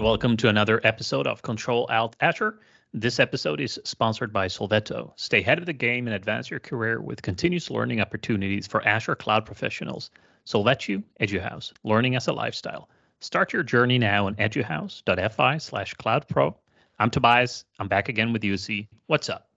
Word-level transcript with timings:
welcome 0.00 0.36
to 0.36 0.48
another 0.48 0.80
episode 0.84 1.26
of 1.26 1.42
Control 1.42 1.86
Alt 1.90 2.16
Azure. 2.20 2.58
This 2.92 3.18
episode 3.18 3.60
is 3.60 3.78
sponsored 3.84 4.32
by 4.32 4.46
Sovelto. 4.46 5.12
Stay 5.16 5.40
ahead 5.40 5.58
of 5.58 5.66
the 5.66 5.72
game 5.72 6.06
and 6.06 6.14
advance 6.14 6.50
your 6.50 6.60
career 6.60 7.00
with 7.00 7.22
continuous 7.22 7.70
learning 7.70 8.00
opportunities 8.00 8.66
for 8.66 8.86
Azure 8.86 9.14
cloud 9.14 9.46
professionals. 9.46 10.10
Sovelto 10.44 11.02
EduHouse, 11.20 11.72
learning 11.82 12.16
as 12.16 12.26
a 12.28 12.32
lifestyle. 12.32 12.88
Start 13.20 13.52
your 13.52 13.62
journey 13.62 13.98
now 13.98 14.26
on 14.26 14.34
eduhouse.fi 14.36 15.58
slash 15.58 15.94
cloudpro. 15.94 16.54
I'm 16.98 17.10
Tobias. 17.10 17.64
I'm 17.78 17.88
back 17.88 18.08
again 18.08 18.32
with 18.32 18.42
Jussi. 18.42 18.88
What's 19.06 19.28
up? 19.28 19.48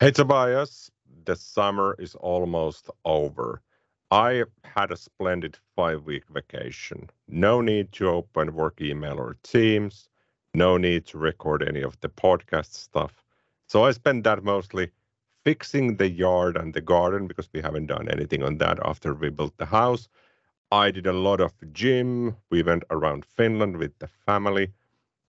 Hey, 0.00 0.10
Tobias. 0.10 0.90
The 1.24 1.36
summer 1.36 1.96
is 1.98 2.14
almost 2.14 2.90
over. 3.04 3.62
I 4.10 4.44
had 4.64 4.90
a 4.90 4.96
splendid 4.96 5.56
five 5.76 6.04
week 6.04 6.24
vacation. 6.28 7.10
No 7.28 7.60
need 7.60 7.92
to 7.92 8.08
open 8.08 8.54
work 8.54 8.80
email 8.80 9.18
or 9.18 9.36
Teams. 9.44 10.08
No 10.52 10.76
need 10.76 11.06
to 11.06 11.18
record 11.18 11.62
any 11.62 11.82
of 11.82 12.00
the 12.00 12.08
podcast 12.08 12.72
stuff. 12.74 13.22
So 13.68 13.84
I 13.84 13.92
spent 13.92 14.24
that 14.24 14.42
mostly 14.42 14.90
fixing 15.44 15.96
the 15.96 16.10
yard 16.10 16.56
and 16.56 16.74
the 16.74 16.80
garden 16.80 17.28
because 17.28 17.48
we 17.52 17.60
haven't 17.60 17.86
done 17.86 18.08
anything 18.08 18.42
on 18.42 18.58
that 18.58 18.78
after 18.84 19.14
we 19.14 19.30
built 19.30 19.56
the 19.58 19.66
house. 19.66 20.08
I 20.72 20.90
did 20.90 21.06
a 21.06 21.12
lot 21.12 21.40
of 21.40 21.52
gym. 21.72 22.36
We 22.50 22.64
went 22.64 22.84
around 22.90 23.24
Finland 23.24 23.76
with 23.76 23.96
the 24.00 24.08
family, 24.08 24.72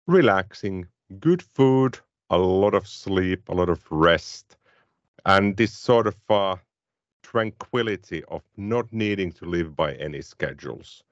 relaxing, 0.07 0.87
good 1.19 1.41
food, 1.41 1.99
a 2.29 2.37
lot 2.37 2.73
of 2.73 2.87
sleep, 2.87 3.49
a 3.49 3.53
lot 3.53 3.69
of 3.69 3.83
rest, 3.91 4.55
and 5.25 5.57
this 5.57 5.73
sort 5.73 6.07
of 6.07 6.15
uh, 6.29 6.55
tranquility 7.31 8.23
of 8.25 8.41
not 8.57 8.91
needing 8.91 9.31
to 9.31 9.45
live 9.45 9.75
by 9.75 9.93
any 9.93 10.21
schedules 10.21 11.03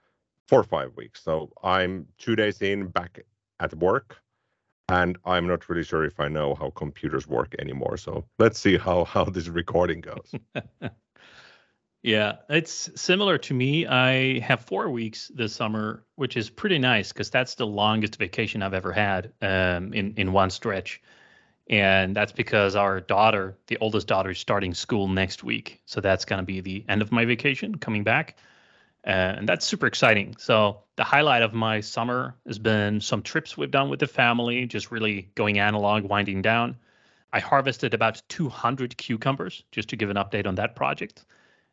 for 0.48 0.64
five 0.64 0.96
weeks. 0.98 1.24
So 1.24 1.50
I'm 1.64 2.08
two 2.18 2.36
days 2.36 2.62
in 2.62 2.88
back 2.88 3.22
at 3.60 3.74
work, 3.76 4.22
and 4.90 5.18
I'm 5.24 5.48
not 5.48 5.70
really 5.70 5.84
sure 5.84 6.04
if 6.04 6.20
I 6.20 6.28
know 6.28 6.56
how 6.56 6.72
computers 6.72 7.28
work 7.28 7.56
anymore. 7.60 7.96
So 7.98 8.26
let's 8.38 8.60
see 8.60 8.78
how 8.78 9.06
how 9.06 9.24
this 9.24 9.48
recording 9.48 10.02
goes. 10.02 10.34
yeah, 12.04 12.34
it's 12.50 12.90
similar 12.96 13.38
to 13.38 13.54
me. 13.54 13.88
I 13.88 14.40
have 14.40 14.62
four 14.62 14.90
weeks 14.90 15.32
this 15.34 15.56
summer, 15.56 16.04
which 16.16 16.36
is 16.36 16.50
pretty 16.50 16.80
nice 16.80 17.14
because 17.14 17.30
that's 17.30 17.56
the 17.56 17.68
longest 17.68 18.18
vacation 18.18 18.62
I've 18.62 18.74
ever 18.74 18.92
had 18.92 19.32
um, 19.42 19.94
in 19.94 20.16
in 20.18 20.34
one 20.34 20.50
stretch 20.50 21.02
and 21.70 22.16
that's 22.16 22.32
because 22.32 22.76
our 22.76 23.00
daughter, 23.00 23.56
the 23.68 23.78
oldest 23.78 24.08
daughter, 24.08 24.32
is 24.32 24.40
starting 24.40 24.74
school 24.74 25.08
next 25.08 25.44
week. 25.44 25.82
So 25.86 26.02
that's 26.02 26.26
going 26.26 26.40
to 26.40 26.46
be 26.46 26.62
the 26.62 26.84
end 26.90 27.02
of 27.02 27.12
my 27.12 27.26
vacation 27.26 27.76
coming 27.76 28.04
back. 28.04 28.38
And 29.04 29.48
that's 29.48 29.66
super 29.66 29.88
exciting. 29.88 30.36
So 30.40 30.82
the 30.96 31.04
highlight 31.04 31.42
of 31.42 31.54
my 31.54 31.80
summer 31.82 32.36
has 32.46 32.60
been 32.60 33.00
some 33.02 33.22
trips 33.22 33.56
we've 33.56 33.72
done 33.72 33.90
with 33.90 34.00
the 34.00 34.08
family, 34.08 34.66
just 34.66 34.92
really 34.92 35.30
going 35.36 35.60
analog, 35.60 36.04
winding 36.04 36.42
down. 36.42 36.76
I 37.32 37.40
harvested 37.40 37.94
about 37.94 38.22
200 38.28 38.98
cucumbers, 38.98 39.64
just 39.72 39.90
to 39.90 39.96
give 39.96 40.10
an 40.10 40.18
update 40.18 40.48
on 40.48 40.56
that 40.56 40.76
project. 40.76 41.24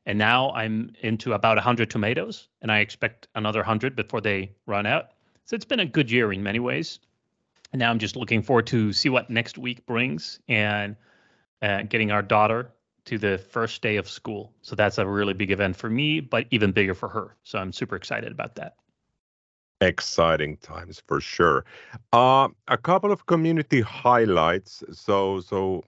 And 0.05 0.19
now 0.19 0.51
I'm 0.51 0.93
into 1.01 1.33
about 1.33 1.57
100 1.57 1.91
tomatoes, 1.91 2.49
and 2.63 2.71
I 2.71 2.79
expect 2.79 3.27
another 3.35 3.61
100 3.61 3.97
before 3.97 4.21
they 4.21 4.53
run 4.67 4.87
out. 4.87 5.11
So 5.47 5.57
it's 5.57 5.65
been 5.65 5.81
a 5.81 5.87
good 5.87 6.11
year 6.11 6.33
in 6.33 6.43
many 6.43 6.61
ways. 6.61 7.01
And 7.77 7.81
now 7.81 7.91
I'm 7.91 7.99
just 7.99 8.17
looking 8.17 8.41
forward 8.41 8.67
to 8.69 8.91
see 8.95 9.11
what 9.11 9.29
next 9.29 9.59
week 9.59 9.85
brings 9.85 10.41
and 10.49 10.97
uh, 11.61 11.83
getting 11.83 12.11
our 12.11 12.23
daughter 12.23 12.73
to 13.05 13.19
the 13.19 13.37
first 13.37 13.83
day 13.83 13.97
of 13.97 14.09
school. 14.09 14.51
So 14.63 14.75
that's 14.75 14.97
a 14.97 15.07
really 15.07 15.35
big 15.35 15.51
event 15.51 15.77
for 15.77 15.91
me, 15.91 16.21
but 16.21 16.47
even 16.51 16.73
bigger 16.73 16.95
for 16.95 17.11
her. 17.11 17.37
So 17.43 17.59
I'm 17.59 17.75
super 17.75 17.95
excited 17.95 18.33
about 18.33 18.55
that. 18.55 18.77
Exciting 19.83 20.57
times 20.57 21.03
for 21.07 21.21
sure. 21.21 21.67
Uh, 22.15 22.49
a 22.67 22.79
couple 22.79 23.13
of 23.13 23.27
community 23.27 23.83
highlights. 23.83 24.83
So 24.91 25.41
so 25.41 25.85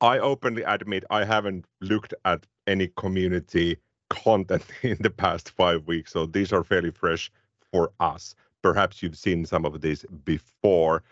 I 0.00 0.18
openly 0.18 0.62
admit 0.62 1.04
I 1.10 1.26
haven't 1.26 1.66
looked 1.82 2.14
at 2.24 2.46
any 2.66 2.88
community 2.96 3.76
content 4.08 4.64
in 4.82 4.96
the 5.00 5.10
past 5.10 5.50
five 5.50 5.86
weeks. 5.86 6.10
So 6.10 6.24
these 6.24 6.54
are 6.54 6.64
fairly 6.64 6.90
fresh 6.90 7.30
for 7.70 7.92
us 8.00 8.34
perhaps 8.62 9.02
you've 9.02 9.16
seen 9.16 9.44
some 9.44 9.64
of 9.64 9.80
this 9.80 10.04
before. 10.24 11.02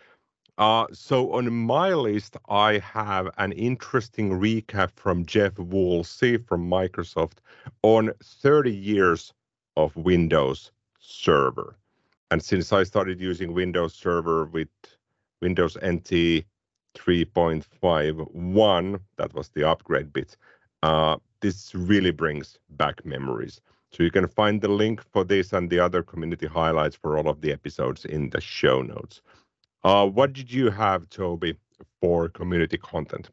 Uh, 0.58 0.86
so 0.92 1.32
on 1.32 1.52
my 1.52 1.94
list, 1.94 2.36
I 2.48 2.78
have 2.78 3.30
an 3.38 3.52
interesting 3.52 4.30
recap 4.30 4.90
from 4.94 5.24
Jeff 5.24 5.58
Woolsey 5.58 6.36
from 6.36 6.68
Microsoft 6.68 7.38
on 7.82 8.12
30 8.22 8.70
years 8.70 9.32
of 9.76 9.96
Windows 9.96 10.70
Server. 10.98 11.76
And 12.30 12.42
since 12.42 12.72
I 12.72 12.84
started 12.84 13.20
using 13.20 13.54
Windows 13.54 13.94
Server 13.94 14.44
with 14.44 14.68
Windows 15.40 15.76
NT 15.78 16.44
3.51, 16.94 19.00
that 19.16 19.34
was 19.34 19.48
the 19.48 19.68
upgrade 19.68 20.12
bit, 20.12 20.36
uh, 20.82 21.16
this 21.40 21.74
really 21.74 22.10
brings 22.10 22.58
back 22.70 23.04
memories. 23.04 23.60
So 23.92 24.02
you 24.02 24.10
can 24.10 24.28
find 24.28 24.60
the 24.60 24.68
link 24.68 25.02
for 25.12 25.24
this 25.24 25.52
and 25.52 25.68
the 25.68 25.80
other 25.80 26.02
community 26.02 26.46
highlights 26.46 26.96
for 26.96 27.18
all 27.18 27.28
of 27.28 27.40
the 27.40 27.52
episodes 27.52 28.04
in 28.04 28.30
the 28.30 28.40
show 28.40 28.82
notes. 28.82 29.20
Uh, 29.82 30.06
what 30.06 30.32
did 30.32 30.52
you 30.52 30.70
have, 30.70 31.08
Toby, 31.08 31.56
for 32.00 32.28
community 32.28 32.78
content? 32.78 33.30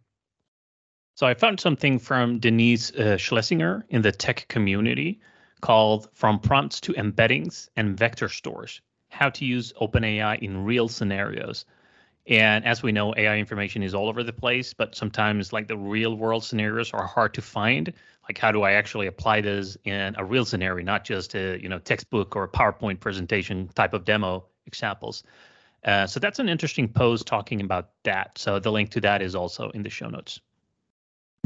So 1.16 1.28
I 1.28 1.34
found 1.34 1.59
something 1.59 2.00
from 2.00 2.40
Denise 2.40 2.91
uh, 2.94 3.17
Schlesinger 3.17 3.85
in 3.90 4.01
the 4.01 4.12
tech 4.12 4.47
community 4.47 5.19
called 5.62 6.09
From 6.13 6.40
Prompts 6.40 6.79
to 6.81 6.94
Embeddings 6.94 7.69
and 7.75 7.97
Vector 7.97 8.29
Stores 8.29 8.81
How 9.09 9.29
to 9.31 9.46
Use 9.46 9.73
OpenAI 9.81 10.40
in 10.40 10.63
Real 10.63 10.88
Scenarios. 10.88 11.66
And 12.28 12.66
as 12.66 12.84
we 12.84 12.91
know, 12.91 13.13
AI 13.16 13.38
information 13.38 13.84
is 13.84 13.96
all 13.96 14.09
over 14.09 14.22
the 14.22 14.34
place, 14.34 14.73
but 14.73 14.96
sometimes 14.96 15.53
like 15.53 15.67
the 15.67 15.78
real 15.78 16.16
world 16.16 16.44
scenarios 16.44 16.94
are 16.94 17.07
hard 17.07 17.34
to 17.35 17.41
find. 17.41 17.94
Like 18.29 18.38
how 18.38 18.51
do 18.51 18.63
I 18.63 18.73
actually 18.73 19.07
apply 19.07 19.41
this 19.41 19.77
in 19.83 20.15
a 20.17 20.25
real 20.25 20.45
scenario, 20.45 20.83
not 20.83 21.05
just 21.05 21.35
a 21.35 21.59
you 21.61 21.69
know 21.69 21.79
textbook 21.79 22.35
or 22.35 22.43
a 22.43 22.47
PowerPoint 22.47 22.99
presentation 22.99 23.69
type 23.75 23.93
of 23.93 24.05
demo 24.05 24.45
examples. 24.65 25.23
Uh, 25.85 26.05
so 26.05 26.19
that's 26.19 26.39
an 26.39 26.49
interesting 26.49 26.87
post 26.87 27.25
talking 27.25 27.61
about 27.61 27.91
that. 28.03 28.37
So 28.37 28.59
the 28.59 28.71
link 28.71 28.89
to 28.91 29.01
that 29.01 29.21
is 29.21 29.35
also 29.35 29.69
in 29.69 29.83
the 29.83 29.89
show 29.89 30.09
notes. 30.09 30.41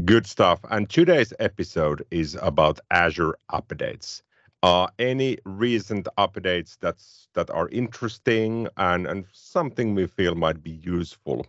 Good 0.04 0.26
stuff. 0.26 0.58
And 0.70 0.88
today's 0.88 1.32
episode 1.38 2.04
is 2.10 2.36
about 2.40 2.80
Azure 2.90 3.36
updates 3.52 4.22
uh, 4.62 4.86
any 4.98 5.38
recent 5.44 6.06
updates 6.18 6.76
that's 6.80 7.28
that 7.34 7.50
are 7.50 7.68
interesting 7.68 8.68
and 8.76 9.06
and 9.06 9.24
something 9.32 9.94
we 9.94 10.06
feel 10.06 10.34
might 10.34 10.62
be 10.62 10.78
useful 10.82 11.46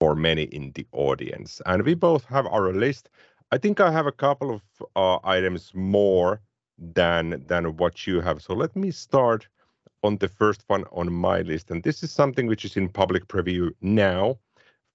for 0.00 0.14
many 0.14 0.44
in 0.44 0.72
the 0.72 0.86
audience. 0.92 1.60
And 1.66 1.82
we 1.82 1.94
both 1.94 2.24
have 2.24 2.46
our 2.46 2.72
list. 2.72 3.10
I 3.50 3.56
think 3.56 3.80
I 3.80 3.90
have 3.90 4.06
a 4.06 4.12
couple 4.12 4.50
of 4.54 4.62
uh, 4.94 5.18
items 5.24 5.72
more 5.74 6.40
than 6.78 7.42
than 7.46 7.76
what 7.78 8.06
you 8.06 8.20
have. 8.20 8.42
So 8.42 8.54
let 8.54 8.76
me 8.76 8.90
start 8.90 9.48
on 10.02 10.18
the 10.18 10.28
first 10.28 10.64
one 10.66 10.84
on 10.92 11.12
my 11.12 11.40
list. 11.40 11.70
And 11.70 11.82
this 11.82 12.02
is 12.02 12.12
something 12.12 12.46
which 12.46 12.64
is 12.64 12.76
in 12.76 12.88
public 12.88 13.26
preview 13.26 13.70
now 13.80 14.38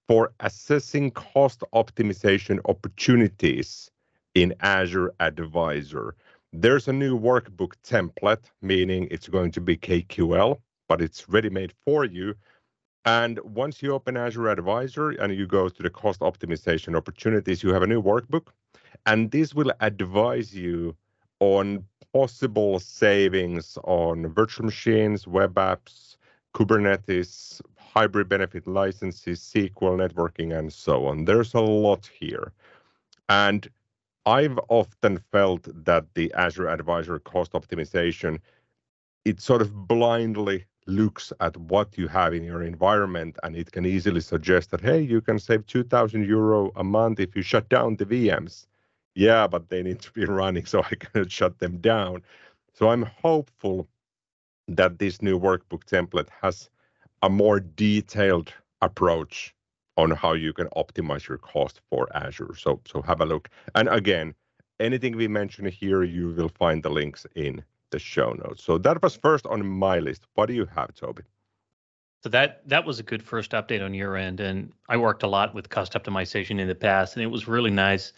for 0.06 0.32
assessing 0.40 1.10
cost 1.10 1.64
optimization 1.74 2.60
opportunities 2.66 3.90
in 4.34 4.54
Azure 4.60 5.12
Advisor. 5.20 6.14
There's 6.52 6.86
a 6.86 6.92
new 6.92 7.18
workbook 7.18 7.72
template, 7.84 8.50
meaning 8.62 9.08
it's 9.10 9.28
going 9.28 9.50
to 9.52 9.60
be 9.60 9.76
KQL, 9.76 10.60
but 10.88 11.02
it's 11.02 11.28
ready 11.28 11.50
made 11.50 11.72
for 11.84 12.04
you. 12.04 12.34
And 13.04 13.38
once 13.40 13.82
you 13.82 13.92
open 13.92 14.16
Azure 14.16 14.48
Advisor 14.48 15.10
and 15.10 15.34
you 15.34 15.46
go 15.46 15.68
to 15.68 15.82
the 15.82 15.90
cost 15.90 16.20
optimization 16.20 16.96
opportunities, 16.96 17.62
you 17.62 17.72
have 17.72 17.82
a 17.82 17.86
new 17.86 18.02
workbook. 18.02 18.48
And 19.06 19.30
this 19.30 19.54
will 19.54 19.72
advise 19.80 20.54
you 20.54 20.96
on 21.40 21.84
possible 22.14 22.80
savings 22.80 23.76
on 23.84 24.28
virtual 24.28 24.66
machines, 24.66 25.26
web 25.26 25.54
apps, 25.54 26.16
Kubernetes, 26.54 27.60
hybrid 27.76 28.28
benefit 28.28 28.66
licenses, 28.66 29.40
SQL 29.40 29.98
networking, 29.98 30.56
and 30.56 30.72
so 30.72 31.06
on. 31.06 31.24
There's 31.26 31.52
a 31.54 31.60
lot 31.60 32.08
here. 32.18 32.52
And 33.28 33.68
I've 34.24 34.58
often 34.68 35.18
felt 35.18 35.68
that 35.84 36.06
the 36.14 36.32
Azure 36.34 36.68
Advisor 36.68 37.18
cost 37.18 37.52
optimization, 37.52 38.40
it 39.24 39.40
sort 39.40 39.60
of 39.60 39.88
blindly 39.88 40.64
looks 40.86 41.32
at 41.40 41.56
what 41.56 41.96
you 41.96 42.08
have 42.08 42.34
in 42.34 42.44
your 42.44 42.62
environment 42.62 43.38
and 43.42 43.56
it 43.56 43.72
can 43.72 43.86
easily 43.86 44.20
suggest 44.20 44.70
that, 44.70 44.80
hey, 44.80 45.00
you 45.00 45.20
can 45.20 45.38
save 45.38 45.66
2000 45.66 46.26
euro 46.26 46.70
a 46.76 46.84
month 46.84 47.20
if 47.20 47.34
you 47.34 47.42
shut 47.42 47.68
down 47.68 47.96
the 47.96 48.04
VMs. 48.06 48.66
Yeah, 49.14 49.46
but 49.46 49.68
they 49.68 49.82
need 49.82 50.00
to 50.00 50.12
be 50.12 50.24
running, 50.40 50.66
so 50.66 50.82
I 50.82 50.94
cannot 50.96 51.30
shut 51.30 51.58
them 51.58 51.78
down. 51.78 52.22
So 52.74 52.90
I'm 52.90 53.02
hopeful 53.02 53.88
that 54.68 54.98
this 54.98 55.22
new 55.22 55.38
workbook 55.38 55.84
template 55.84 56.28
has 56.42 56.70
a 57.22 57.28
more 57.28 57.60
detailed 57.60 58.52
approach 58.82 59.54
on 59.96 60.10
how 60.10 60.32
you 60.32 60.52
can 60.52 60.66
optimize 60.76 61.28
your 61.28 61.38
cost 61.38 61.80
for 61.90 62.08
Azure. 62.16 62.54
So 62.56 62.80
so 62.86 63.02
have 63.02 63.20
a 63.20 63.26
look. 63.26 63.48
And 63.74 63.88
again, 63.88 64.34
anything 64.80 65.16
we 65.16 65.28
mention 65.28 65.66
here, 65.66 66.02
you 66.02 66.30
will 66.30 66.48
find 66.48 66.82
the 66.82 66.90
links 66.90 67.26
in 67.34 67.62
the 67.94 68.00
show 68.00 68.32
notes. 68.32 68.64
So 68.64 68.76
that 68.78 69.02
was 69.02 69.14
first 69.14 69.46
on 69.46 69.64
my 69.66 70.00
list. 70.00 70.26
What 70.34 70.46
do 70.46 70.54
you 70.54 70.66
have, 70.74 70.92
Toby? 70.94 71.22
So 72.22 72.28
that 72.30 72.68
that 72.68 72.84
was 72.84 72.98
a 72.98 73.02
good 73.02 73.22
first 73.22 73.52
update 73.52 73.82
on 73.84 73.94
your 73.94 74.16
end, 74.16 74.40
and 74.40 74.72
I 74.88 74.96
worked 74.96 75.22
a 75.22 75.28
lot 75.28 75.54
with 75.54 75.68
cost 75.68 75.92
optimization 75.92 76.58
in 76.58 76.66
the 76.68 76.74
past, 76.74 77.14
and 77.14 77.22
it 77.22 77.30
was 77.36 77.46
really 77.46 77.70
nice 77.70 78.12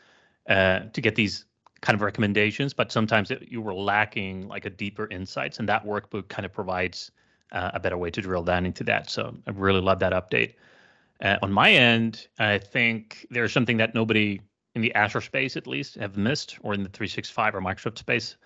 uh, 0.49 0.81
to 0.93 1.00
get 1.00 1.14
these 1.17 1.44
kind 1.81 1.94
of 1.94 2.02
recommendations. 2.02 2.73
But 2.73 2.90
sometimes 2.90 3.31
it, 3.31 3.49
you 3.50 3.61
were 3.61 3.75
lacking 3.75 4.49
like 4.49 4.64
a 4.64 4.70
deeper 4.70 5.06
insights, 5.11 5.58
and 5.58 5.69
that 5.69 5.84
workbook 5.84 6.29
kind 6.29 6.46
of 6.46 6.52
provides 6.52 7.11
uh, 7.52 7.72
a 7.75 7.81
better 7.81 7.99
way 7.99 8.11
to 8.11 8.20
drill 8.20 8.44
down 8.44 8.64
into 8.64 8.84
that. 8.84 9.11
So 9.11 9.34
I 9.46 9.50
really 9.50 9.82
love 9.82 9.99
that 9.99 10.12
update. 10.12 10.55
Uh, 11.20 11.37
on 11.43 11.52
my 11.52 11.70
end, 11.72 12.29
I 12.38 12.58
think 12.58 13.26
there's 13.31 13.52
something 13.52 13.79
that 13.79 13.94
nobody 13.94 14.40
in 14.76 14.82
the 14.82 14.94
Azure 14.94 15.22
space, 15.22 15.56
at 15.56 15.67
least, 15.67 15.96
have 15.96 16.17
missed, 16.17 16.58
or 16.62 16.75
in 16.75 16.82
the 16.82 16.90
365 16.90 17.55
or 17.55 17.61
Microsoft 17.61 17.99
space. 17.99 18.37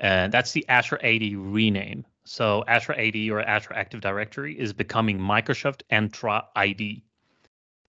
And 0.00 0.32
that's 0.32 0.52
the 0.52 0.66
Azure 0.68 0.98
AD 1.04 1.34
rename. 1.36 2.04
So 2.24 2.64
Azure 2.66 2.94
AD 2.94 3.16
or 3.30 3.40
Azure 3.42 3.74
Active 3.74 4.00
Directory 4.00 4.58
is 4.58 4.72
becoming 4.72 5.18
Microsoft 5.18 5.82
Entra 5.92 6.44
ID. 6.56 7.04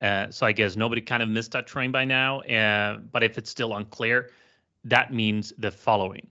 Uh, 0.01 0.29
so 0.29 0.45
I 0.45 0.51
guess 0.51 0.75
nobody 0.75 1.01
kind 1.01 1.23
of 1.23 1.29
missed 1.29 1.51
that 1.51 1.67
train 1.67 1.91
by 1.91 2.05
now. 2.05 2.41
Uh, 2.41 2.97
but 2.97 3.23
if 3.23 3.37
it's 3.37 3.49
still 3.49 3.75
unclear, 3.75 4.31
that 4.83 5.13
means 5.13 5.53
the 5.57 5.71
following. 5.71 6.27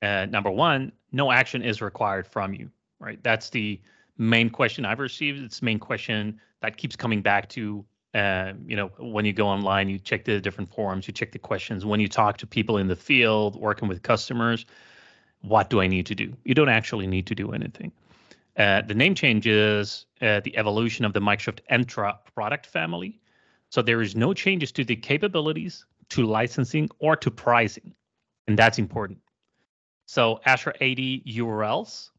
Uh, 0.00 0.26
number 0.26 0.50
one, 0.50 0.92
no 1.12 1.30
action 1.30 1.62
is 1.62 1.82
required 1.82 2.26
from 2.26 2.54
you, 2.54 2.70
right? 3.00 3.22
That's 3.22 3.50
the 3.50 3.80
main 4.16 4.48
question 4.48 4.84
I've 4.84 5.00
received. 5.00 5.42
It's 5.42 5.60
the 5.60 5.66
main 5.66 5.78
question 5.78 6.40
that 6.60 6.76
keeps 6.76 6.96
coming 6.96 7.20
back 7.20 7.48
to, 7.50 7.84
uh, 8.14 8.52
you 8.66 8.76
know, 8.76 8.88
when 8.98 9.24
you 9.24 9.32
go 9.32 9.48
online, 9.48 9.88
you 9.88 9.98
check 9.98 10.24
the 10.24 10.40
different 10.40 10.72
forums, 10.72 11.06
you 11.08 11.12
check 11.12 11.32
the 11.32 11.38
questions. 11.38 11.84
When 11.84 12.00
you 12.00 12.08
talk 12.08 12.36
to 12.38 12.46
people 12.46 12.78
in 12.78 12.86
the 12.86 12.96
field, 12.96 13.56
working 13.56 13.88
with 13.88 14.02
customers, 14.02 14.64
what 15.42 15.70
do 15.70 15.80
I 15.80 15.86
need 15.86 16.06
to 16.06 16.14
do? 16.14 16.36
You 16.44 16.54
don't 16.54 16.68
actually 16.68 17.06
need 17.06 17.26
to 17.26 17.34
do 17.34 17.52
anything. 17.52 17.92
Uh, 18.56 18.82
the 18.82 18.94
name 18.94 19.14
change 19.14 19.46
is 19.46 20.06
uh, 20.20 20.40
the 20.40 20.56
evolution 20.56 21.04
of 21.04 21.12
the 21.12 21.20
Microsoft 21.20 21.60
Entra 21.70 22.16
product 22.34 22.66
family. 22.66 23.20
So 23.70 23.82
there 23.82 24.02
is 24.02 24.16
no 24.16 24.34
changes 24.34 24.72
to 24.72 24.84
the 24.84 24.96
capabilities, 24.96 25.84
to 26.10 26.24
licensing, 26.26 26.88
or 26.98 27.14
to 27.16 27.30
pricing, 27.30 27.94
and 28.48 28.58
that's 28.58 28.78
important. 28.78 29.18
So 30.06 30.40
Azure 30.46 30.74
AD 30.80 30.98
URLs, 30.98 32.10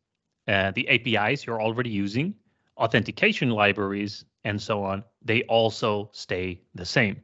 uh, 0.48 0.72
the 0.72 0.88
APIs 0.88 1.46
you're 1.46 1.62
already 1.62 1.90
using, 1.90 2.36
authentication 2.78 3.50
libraries, 3.50 4.26
and 4.44 4.62
so 4.62 4.84
on, 4.84 5.04
they 5.24 5.44
also 5.44 6.10
stay 6.14 6.62
the 6.76 6.86
same. 6.86 7.22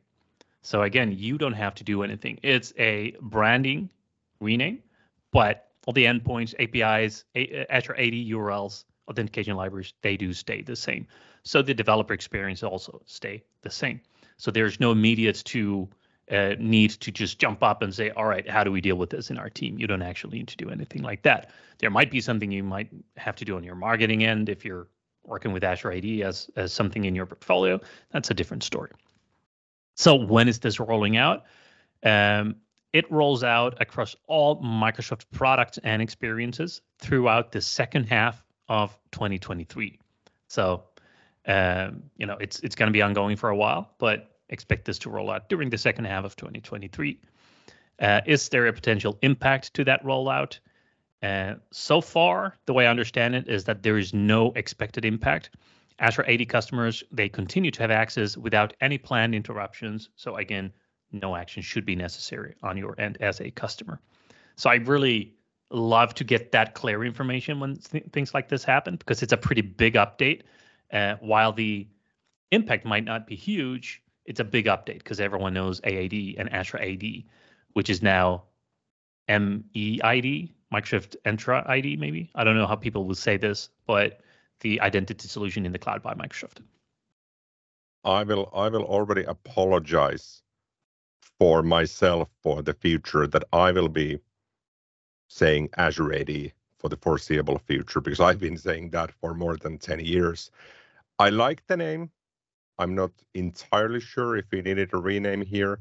So 0.64 0.82
again, 0.82 1.14
you 1.16 1.38
don't 1.38 1.54
have 1.54 1.76
to 1.76 1.84
do 1.84 2.04
anything. 2.04 2.40
It's 2.42 2.74
a 2.78 3.16
branding 3.22 3.90
rename, 4.42 4.80
but 5.32 5.65
all 5.86 5.94
the 5.94 6.06
endpoints, 6.06 6.54
APIs, 6.60 7.26
Azure 7.70 7.96
AD 7.96 8.14
URLs, 8.14 8.86
authentication 9.08 9.56
libraries, 9.56 9.94
they 10.02 10.18
do 10.18 10.34
stay 10.34 10.62
the 10.62 10.76
same. 10.76 11.08
So 11.44 11.62
the 11.62 11.74
developer 11.74 12.14
experience 12.14 12.64
also 12.64 13.02
stay 13.06 13.44
the 13.62 13.70
same. 13.70 14.02
So 14.38 14.52
there's 14.52 14.80
no 14.80 14.92
immediate 14.92 15.44
to 15.46 15.88
uh, 16.32 16.56
need 16.60 16.90
to 16.90 17.12
just 17.12 17.38
jump 17.38 17.62
up 17.62 17.82
and 17.84 17.94
say, 17.94 18.10
all 18.12 18.26
right, 18.26 18.50
how 18.50 18.64
do 18.64 18.72
we 18.72 18.82
deal 18.82 18.96
with 18.96 19.12
this 19.12 19.30
in 19.30 19.38
our 19.38 19.50
team? 19.50 19.78
You 19.78 19.86
don't 19.86 20.02
actually 20.02 20.40
need 20.40 20.48
to 20.48 20.58
do 20.58 20.70
anything 20.70 21.04
like 21.04 21.22
that. 21.22 21.52
There 21.78 21.92
might 21.92 22.10
be 22.10 22.20
something 22.20 22.52
you 22.52 22.64
might 22.64 22.90
have 23.18 23.36
to 23.38 23.46
do 23.46 23.56
on 23.56 23.64
your 23.64 23.76
marketing 23.76 24.24
end 24.24 24.50
if 24.50 24.66
you're 24.66 24.88
working 25.24 25.54
with 25.54 25.64
Azure 25.64 25.92
AD 25.92 26.06
as, 26.06 26.50
as 26.56 26.74
something 26.74 27.06
in 27.06 27.16
your 27.16 27.28
portfolio. 27.28 27.80
That's 28.12 28.32
a 28.32 28.34
different 28.34 28.64
story. 28.64 28.92
So 29.96 30.16
when 30.16 30.48
is 30.48 30.60
this 30.60 30.80
rolling 30.80 31.16
out? 31.16 31.46
Um, 32.04 32.56
it 32.96 33.12
rolls 33.12 33.44
out 33.44 33.82
across 33.82 34.16
all 34.26 34.64
Microsoft 34.64 35.26
products 35.34 35.78
and 35.84 36.02
experiences 36.02 36.82
throughout 36.98 37.52
the 37.52 37.60
second 37.60 38.06
half 38.06 38.42
of 38.70 38.98
2023. 39.12 40.00
So, 40.48 40.86
um, 41.46 42.04
you 42.16 42.26
know, 42.26 42.38
it's 42.40 42.62
it's 42.62 42.76
going 42.76 42.88
to 42.88 42.94
be 42.94 43.02
ongoing 43.02 43.36
for 43.36 43.50
a 43.50 43.56
while, 43.56 43.94
but 43.98 44.32
expect 44.48 44.86
this 44.86 45.00
to 45.00 45.10
roll 45.10 45.30
out 45.30 45.50
during 45.50 45.70
the 45.70 45.78
second 45.78 46.06
half 46.06 46.24
of 46.24 46.38
2023. 46.38 47.20
Uh, 48.00 48.22
is 48.26 48.48
there 48.48 48.66
a 48.66 48.72
potential 48.72 49.18
impact 49.22 49.74
to 49.74 49.84
that 49.84 50.02
rollout? 50.06 50.60
Uh, 51.22 51.56
so 51.72 52.00
far, 52.00 52.56
the 52.66 52.74
way 52.74 52.88
I 52.88 52.90
understand 52.90 53.36
it 53.36 53.50
is 53.50 53.66
that 53.66 53.84
there 53.84 53.98
is 53.98 54.14
no 54.14 54.54
expected 54.54 55.04
impact. 55.04 55.50
Azure 56.00 56.26
AD 56.30 56.48
customers, 56.48 57.04
they 57.12 57.28
continue 57.28 57.72
to 57.72 57.82
have 57.82 57.92
access 57.92 58.38
without 58.38 58.74
any 58.80 58.98
planned 58.98 59.36
interruptions. 59.36 60.10
So 60.16 60.38
again, 60.38 60.72
no 61.12 61.36
action 61.36 61.62
should 61.62 61.86
be 61.86 61.96
necessary 61.96 62.56
on 62.64 62.78
your 62.78 63.00
end 63.00 63.18
as 63.22 63.42
a 63.42 63.52
customer. 63.52 64.00
So 64.56 64.70
I 64.70 64.76
really 64.76 65.34
love 65.72 66.14
to 66.16 66.24
get 66.24 66.52
that 66.52 66.74
clear 66.74 67.04
information 67.04 67.60
when 67.60 67.78
th- 67.78 68.06
things 68.12 68.34
like 68.34 68.50
this 68.50 68.64
happen 68.64 68.96
because 68.96 69.24
it's 69.24 69.34
a 69.34 69.38
pretty 69.38 69.62
big 69.62 69.96
update. 69.96 70.42
Uh, 70.92 71.16
while 71.20 71.52
the 71.52 71.88
impact 72.52 72.86
might 72.86 73.04
not 73.04 73.28
be 73.28 73.36
huge, 73.36 74.02
it's 74.26 74.40
a 74.40 74.44
big 74.44 74.66
update 74.66 75.00
because 75.00 75.20
everyone 75.20 75.54
knows 75.54 75.82
AAD 75.84 76.36
and 76.38 76.52
Azure 76.52 76.80
AD, 76.82 77.04
which 77.74 77.90
is 77.90 78.02
now 78.02 78.44
MEID, 79.28 80.52
Microsoft 80.74 81.16
Entra 81.26 81.68
ID, 81.68 81.98
maybe. 81.98 82.32
I 82.36 82.44
don't 82.44 82.56
know 82.56 82.68
how 82.68 82.76
people 82.76 83.06
will 83.06 83.16
say 83.16 83.38
this, 83.38 83.70
but 83.88 84.22
the 84.62 84.82
identity 84.82 85.28
solution 85.28 85.66
in 85.66 85.72
the 85.72 85.80
cloud 85.80 86.02
by 86.02 86.14
Microsoft. 86.14 86.60
I 88.04 88.24
will 88.24 88.52
I 88.54 88.70
will 88.70 88.84
already 88.84 89.24
apologize 89.24 90.44
for 91.40 91.64
myself 91.64 92.30
for 92.42 92.62
the 92.62 92.74
future 92.74 93.28
that 93.28 93.44
I 93.52 93.72
will 93.72 93.90
be 93.90 94.20
saying 95.28 95.70
Azure 95.78 96.14
AD 96.14 96.52
for 96.78 96.90
the 96.90 96.98
foreseeable 96.98 97.60
future 97.60 98.02
because 98.02 98.20
I've 98.20 98.40
been 98.40 98.58
saying 98.58 98.92
that 98.92 99.12
for 99.12 99.34
more 99.34 99.58
than 99.58 99.78
10 99.78 100.00
years. 100.02 100.52
I 101.20 101.30
like 101.30 101.66
the 101.68 101.78
name. 101.78 102.12
I'm 102.78 102.94
not 102.94 103.12
entirely 103.34 104.02
sure 104.02 104.38
if 104.38 104.46
we 104.52 104.62
needed 104.62 104.94
a 104.94 104.98
rename 104.98 105.42
here 105.42 105.80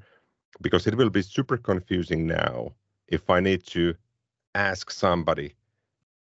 because 0.61 0.87
it 0.87 0.97
will 0.97 1.11
be 1.11 1.23
super 1.23 1.57
confusing 1.57 2.27
now 2.27 2.73
if 3.09 3.29
I 3.29 3.41
need 3.41 3.67
to 3.69 3.95
ask 4.55 4.91
somebody 4.91 5.55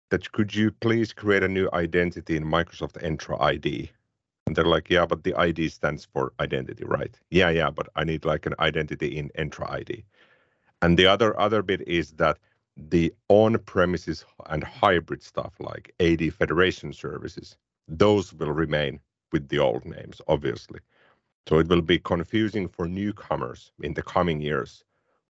that 0.10 0.32
could 0.32 0.56
you 0.56 0.72
please 0.72 1.12
create 1.12 1.44
a 1.44 1.48
new 1.48 1.70
identity 1.74 2.38
in 2.38 2.46
Microsoft 2.46 3.02
Entra 3.04 3.40
ID 3.42 3.92
and 4.46 4.56
they're 4.56 4.66
like, 4.66 4.90
yeah, 4.90 5.06
but 5.06 5.24
the 5.24 5.34
ID 5.36 5.70
stands 5.70 6.06
for 6.06 6.34
identity, 6.40 6.84
right? 6.86 7.18
Yeah, 7.30 7.50
yeah, 7.50 7.70
but 7.70 7.90
I 7.96 8.04
need 8.04 8.26
like 8.26 8.46
an 8.46 8.56
identity 8.60 9.18
in 9.18 9.30
Entra 9.38 9.70
ID. 9.70 10.04
And 10.82 10.98
the 11.00 11.08
other 11.08 11.40
other 11.40 11.62
bit 11.62 11.82
is 11.88 12.12
that 12.14 12.38
the 12.76 13.14
on-premises 13.30 14.26
and 14.48 14.64
hybrid 14.64 15.24
stuff 15.24 15.54
like 15.60 15.94
AD 16.00 16.34
Federation 16.34 16.92
services, 16.92 17.58
those 17.88 18.34
will 18.34 18.52
remain 18.52 19.00
with 19.32 19.48
the 19.48 19.60
old 19.60 19.86
names, 19.86 20.22
obviously. 20.28 20.80
So 21.48 21.60
it 21.60 21.68
will 21.68 21.82
be 21.82 22.00
confusing 22.00 22.68
for 22.68 22.88
newcomers 22.88 23.72
in 23.82 23.94
the 23.94 24.04
coming 24.04 24.42
years. 24.42 24.84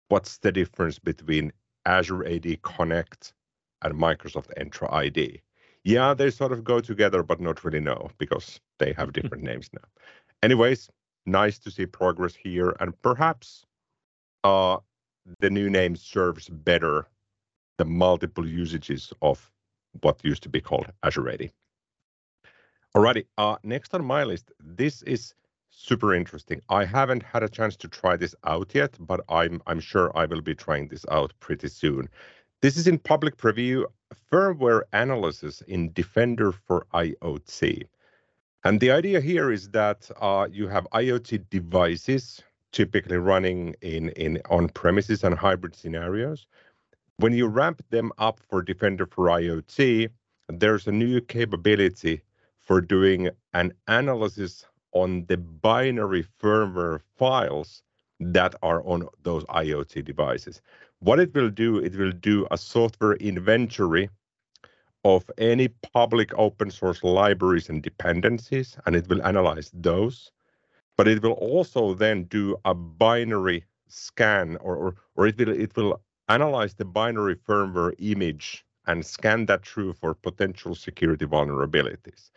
What's 0.10 0.38
the 0.38 0.52
difference 0.52 1.00
between 1.00 1.52
Azure 1.86 2.26
AD 2.26 2.62
Connect 2.62 3.34
and 3.82 3.94
Microsoft 3.94 4.54
Entra 4.58 4.92
ID? 4.92 5.42
Yeah, 5.84 6.14
they 6.14 6.30
sort 6.30 6.52
of 6.52 6.64
go 6.64 6.80
together, 6.80 7.24
but 7.24 7.42
not 7.42 7.64
really 7.64 7.80
no, 7.80 8.10
because 8.18 8.60
they 8.80 8.94
have 8.94 9.14
different 9.18 9.44
names 9.44 9.70
now. 9.74 9.88
Anyways, 10.42 10.90
nice 11.26 11.60
to 11.60 11.72
see 11.72 11.86
progress 11.86 12.36
here, 12.36 12.76
and 12.80 13.00
perhaps 13.02 13.66
uh, 14.44 14.78
the 15.40 15.50
new 15.50 15.70
name 15.70 15.96
serves 15.96 16.50
better 16.50 17.08
the 17.78 17.86
multiple 17.86 18.48
usages 18.48 19.12
of 19.22 19.52
what 20.02 20.24
used 20.24 20.44
to 20.44 20.50
be 20.50 20.62
called 20.62 20.88
Azure 21.04 21.30
AD. 21.30 21.52
Alrighty, 22.96 23.26
uh, 23.38 23.58
next 23.64 23.94
on 23.96 24.06
my 24.06 24.24
list, 24.24 24.52
this 24.60 25.02
is 25.04 25.34
super 25.72 26.14
interesting. 26.14 26.62
I 26.70 26.86
haven't 26.86 27.24
had 27.24 27.42
a 27.42 27.50
chance 27.50 27.76
to 27.78 27.88
try 27.88 28.16
this 28.16 28.36
out 28.46 28.76
yet, 28.76 28.96
but 29.00 29.22
I'm 29.30 29.62
I'm 29.66 29.80
sure 29.80 30.16
I 30.16 30.26
will 30.26 30.42
be 30.42 30.54
trying 30.54 30.88
this 30.88 31.06
out 31.10 31.34
pretty 31.40 31.70
soon. 31.70 32.08
This 32.62 32.78
is 32.78 32.88
in 32.88 33.00
public 33.00 33.38
preview 33.38 33.86
firmware 34.32 34.84
analysis 34.94 35.62
in 35.62 35.92
Defender 35.94 36.52
for 36.52 36.86
IoT. 36.94 37.88
And 38.64 38.80
the 38.80 38.92
idea 38.92 39.20
here 39.20 39.52
is 39.52 39.70
that 39.70 40.10
uh, 40.22 40.48
you 40.52 40.68
have 40.68 40.88
IoT 40.94 41.50
devices 41.50 42.42
typically 42.72 43.18
running 43.18 43.76
in, 43.82 44.10
in 44.10 44.42
on-premises 44.50 45.24
and 45.24 45.36
hybrid 45.36 45.76
scenarios. 45.76 46.48
When 47.18 47.34
you 47.34 47.48
ramp 47.48 47.84
them 47.90 48.12
up 48.18 48.40
for 48.50 48.62
Defender 48.62 49.06
for 49.06 49.28
IoT, 49.28 50.10
there's 50.50 50.88
a 50.88 50.92
new 50.92 51.22
capability 51.22 52.22
for 52.60 52.82
doing 52.82 53.30
an 53.54 53.74
analysis 53.88 54.66
on 54.94 55.26
the 55.28 55.38
binary 55.38 56.26
firmware 56.42 57.02
files 57.18 57.84
that 58.20 58.56
are 58.62 58.86
on 58.86 59.08
those 59.24 59.44
IoT 59.46 60.06
devices. 60.06 60.62
What 61.04 61.20
it 61.20 61.34
will 61.34 61.50
do, 61.50 61.80
it 61.80 61.98
will 61.98 62.14
do 62.14 62.48
a 62.50 62.58
software 62.58 63.16
inventory 63.16 64.10
of 65.04 65.30
any 65.38 65.68
public 65.68 66.34
open 66.36 66.72
source 66.72 67.04
libraries 67.04 67.68
and 67.68 67.84
dependencies, 67.84 68.78
and 68.86 68.96
it 68.96 69.10
will 69.10 69.22
analyze 69.22 69.70
those. 69.74 70.32
But 70.96 71.10
it 71.10 71.22
will 71.22 71.34
also 71.34 71.94
then 71.94 72.24
do 72.24 72.56
a 72.64 72.74
binary 72.74 73.66
scan, 73.90 74.56
or, 74.62 74.78
or, 74.78 74.96
or 75.18 75.28
it 75.28 75.38
will 75.38 75.50
it 75.50 75.76
will 75.76 76.00
analyze 76.30 76.76
the 76.76 76.86
binary 76.86 77.36
firmware 77.36 77.94
image 78.00 78.64
and 78.88 79.06
scan 79.06 79.46
that 79.48 79.68
through 79.68 79.92
for 79.92 80.14
potential 80.14 80.74
security 80.74 81.26
vulnerabilities. 81.26 82.32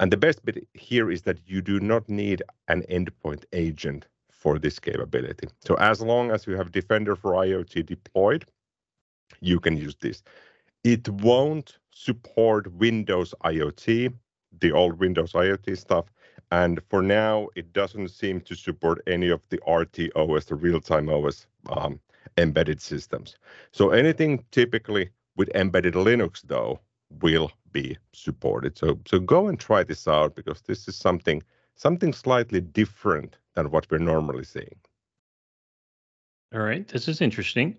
And 0.00 0.12
the 0.12 0.16
best 0.16 0.44
bit 0.44 0.66
here 0.74 1.08
is 1.08 1.22
that 1.22 1.38
you 1.46 1.62
do 1.62 1.78
not 1.78 2.08
need 2.08 2.42
an 2.66 2.82
endpoint 2.90 3.44
agent 3.52 4.08
for 4.38 4.58
this 4.58 4.78
capability. 4.78 5.48
So 5.60 5.74
as 5.74 6.00
long 6.00 6.30
as 6.30 6.46
you 6.46 6.56
have 6.56 6.70
Defender 6.72 7.16
for 7.16 7.32
IoT 7.32 7.86
deployed, 7.86 8.44
you 9.40 9.58
can 9.60 9.76
use 9.76 9.96
this. 10.00 10.22
It 10.84 11.08
won't 11.08 11.78
support 11.92 12.72
Windows 12.72 13.34
IoT, 13.44 14.14
the 14.60 14.72
old 14.72 14.98
Windows 14.98 15.32
IoT 15.32 15.76
stuff. 15.76 16.06
And 16.50 16.80
for 16.88 17.02
now, 17.02 17.48
it 17.56 17.72
doesn't 17.72 18.08
seem 18.08 18.40
to 18.42 18.54
support 18.54 19.02
any 19.06 19.28
of 19.28 19.40
the 19.50 19.58
RTOS, 19.66 20.46
the 20.46 20.54
real-time 20.54 21.08
OS 21.10 21.46
um, 21.68 22.00
embedded 22.36 22.80
systems. 22.80 23.36
So 23.72 23.90
anything 23.90 24.44
typically 24.52 25.10
with 25.36 25.50
embedded 25.54 25.94
Linux, 25.94 26.42
though, 26.42 26.80
will 27.20 27.50
be 27.72 27.96
supported. 28.12 28.78
So 28.78 28.98
so 29.06 29.18
go 29.18 29.48
and 29.48 29.58
try 29.58 29.82
this 29.82 30.06
out 30.08 30.34
because 30.34 30.62
this 30.62 30.88
is 30.88 30.96
something 30.96 31.42
something 31.74 32.12
slightly 32.12 32.60
different 32.60 33.36
than 33.58 33.70
what 33.72 33.90
we're 33.90 33.98
normally 33.98 34.44
seeing. 34.44 34.76
All 36.54 36.60
right, 36.60 36.86
this 36.86 37.08
is 37.08 37.20
interesting. 37.20 37.76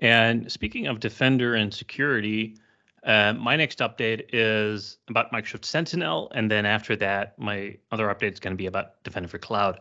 And 0.00 0.52
speaking 0.52 0.86
of 0.86 1.00
Defender 1.00 1.54
and 1.54 1.72
security, 1.72 2.58
uh, 3.04 3.32
my 3.32 3.56
next 3.56 3.78
update 3.78 4.26
is 4.32 4.98
about 5.08 5.32
Microsoft 5.32 5.64
Sentinel, 5.64 6.30
and 6.34 6.50
then 6.50 6.66
after 6.66 6.94
that, 6.96 7.38
my 7.38 7.76
other 7.90 8.08
update 8.08 8.32
is 8.34 8.40
going 8.40 8.52
to 8.52 8.58
be 8.58 8.66
about 8.66 9.02
Defender 9.02 9.28
for 9.28 9.38
Cloud, 9.38 9.80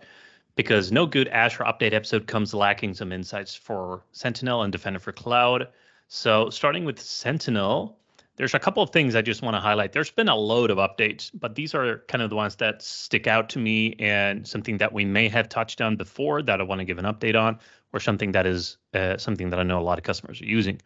because 0.55 0.91
no 0.91 1.05
good 1.05 1.27
Azure 1.27 1.65
update 1.65 1.93
episode 1.93 2.25
comes 2.25 2.53
lacking 2.53 2.93
some 2.93 3.11
insights 3.11 3.53
for 3.53 4.03
Sentinel 4.13 4.63
and 4.63 4.71
Defender 4.71 4.99
for 4.99 5.11
Cloud. 5.11 5.67
So 6.07 6.49
starting 6.49 6.85
with 6.85 6.99
Sentinel, 6.99 7.96
there's 8.37 8.53
a 8.53 8.59
couple 8.59 8.83
of 8.83 8.91
things 8.91 9.15
I 9.15 9.21
just 9.23 9.41
want 9.41 9.55
to 9.55 9.59
highlight. 9.59 9.93
There's 9.93 10.11
been 10.11 10.29
a 10.29 10.35
load 10.35 10.69
of 10.69 10.77
updates, 10.77 11.31
but 11.33 11.55
these 11.55 11.73
are 11.73 12.03
kind 12.07 12.21
of 12.21 12.29
the 12.29 12.35
ones 12.35 12.55
that 12.57 12.81
stick 12.83 13.25
out 13.25 13.49
to 13.49 13.59
me 13.59 13.95
and 13.99 14.47
something 14.47 14.77
that 14.77 14.93
we 14.93 15.05
may 15.05 15.27
have 15.27 15.49
touched 15.49 15.81
on 15.81 15.95
before 15.95 16.43
that 16.43 16.61
I 16.61 16.63
want 16.63 16.79
to 16.79 16.85
give 16.85 16.99
an 16.99 17.05
update 17.05 17.39
on, 17.39 17.59
or 17.93 17.99
something 17.99 18.31
that 18.33 18.45
is 18.45 18.77
uh, 18.93 19.17
something 19.17 19.49
that 19.49 19.59
I 19.59 19.63
know 19.63 19.79
a 19.79 19.81
lot 19.81 19.97
of 19.97 20.03
customers 20.03 20.39
are 20.41 20.45
using. 20.45 20.79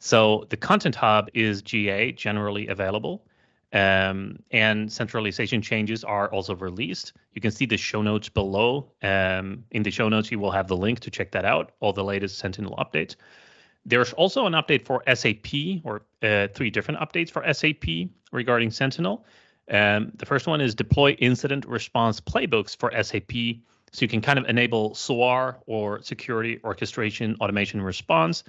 So 0.00 0.46
the 0.50 0.56
Content 0.56 0.96
Hub 0.96 1.28
is 1.32 1.62
GA, 1.62 2.10
generally 2.10 2.66
available, 2.66 3.24
um, 3.72 4.40
and 4.50 4.90
centralization 4.90 5.62
changes 5.62 6.02
are 6.02 6.28
also 6.32 6.56
released. 6.56 7.12
You 7.34 7.40
can 7.40 7.52
see 7.52 7.66
the 7.66 7.76
show 7.76 8.02
notes 8.02 8.28
below. 8.28 8.90
Um, 9.02 9.64
in 9.70 9.84
the 9.84 9.92
show 9.92 10.08
notes, 10.08 10.32
you 10.32 10.40
will 10.40 10.50
have 10.50 10.66
the 10.66 10.76
link 10.76 10.98
to 11.00 11.10
check 11.10 11.30
that 11.32 11.44
out, 11.44 11.72
all 11.78 11.92
the 11.92 12.02
latest 12.02 12.38
Sentinel 12.38 12.74
updates. 12.78 13.14
There's 13.90 14.12
also 14.12 14.46
an 14.46 14.52
update 14.52 14.84
for 14.84 15.02
SAP, 15.12 15.84
or 15.84 16.02
uh, 16.22 16.46
three 16.54 16.70
different 16.70 17.00
updates 17.00 17.28
for 17.28 17.42
SAP 17.52 18.10
regarding 18.30 18.70
Sentinel. 18.70 19.24
Um, 19.68 20.12
the 20.14 20.26
first 20.26 20.46
one 20.46 20.60
is 20.60 20.76
deploy 20.76 21.10
incident 21.18 21.66
response 21.66 22.20
playbooks 22.20 22.76
for 22.76 22.92
SAP. 23.02 23.62
So 23.92 24.02
you 24.02 24.08
can 24.08 24.20
kind 24.20 24.38
of 24.38 24.44
enable 24.48 24.94
SOAR 24.94 25.58
or 25.66 26.00
security 26.02 26.60
orchestration 26.62 27.36
automation 27.40 27.82
response 27.82 28.44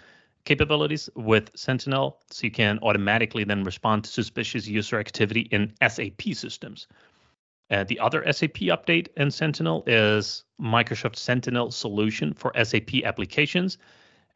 capabilities 0.45 1.09
with 1.15 1.49
Sentinel. 1.55 2.19
So 2.29 2.45
you 2.45 2.51
can 2.51 2.77
automatically 2.83 3.43
then 3.43 3.63
respond 3.63 4.03
to 4.03 4.11
suspicious 4.11 4.67
user 4.67 4.99
activity 4.99 5.41
in 5.51 5.73
SAP 5.87 6.21
systems. 6.33 6.87
Uh, 7.71 7.83
the 7.85 7.99
other 7.99 8.31
SAP 8.31 8.57
update 8.69 9.07
in 9.17 9.31
Sentinel 9.31 9.83
is 9.87 10.43
Microsoft 10.61 11.15
Sentinel 11.15 11.71
solution 11.71 12.33
for 12.33 12.53
SAP 12.63 13.03
applications 13.05 13.79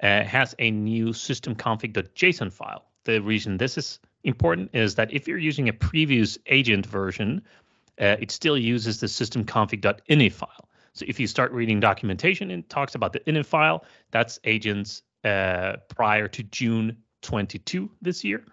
uh, 0.01 0.23
has 0.23 0.55
a 0.59 0.71
new 0.71 1.07
systemconfig.json 1.07 2.51
file. 2.51 2.85
The 3.03 3.21
reason 3.21 3.57
this 3.57 3.77
is 3.77 3.99
important 4.23 4.71
is 4.73 4.95
that 4.95 5.13
if 5.13 5.27
you're 5.27 5.37
using 5.37 5.69
a 5.69 5.73
previous 5.73 6.37
agent 6.47 6.85
version, 6.85 7.41
uh, 8.01 8.17
it 8.19 8.31
still 8.31 8.57
uses 8.57 8.99
the 8.99 9.07
systemconfig.ini 9.07 10.31
file. 10.31 10.69
So 10.93 11.05
if 11.07 11.19
you 11.19 11.27
start 11.27 11.51
reading 11.51 11.79
documentation 11.79 12.51
and 12.51 12.67
talks 12.69 12.95
about 12.95 13.13
the 13.13 13.19
ini 13.21 13.45
file, 13.45 13.85
that's 14.11 14.39
agents 14.43 15.03
uh, 15.23 15.77
prior 15.89 16.27
to 16.29 16.43
June 16.43 16.97
22 17.21 17.89
this 18.01 18.23
year. 18.23 18.43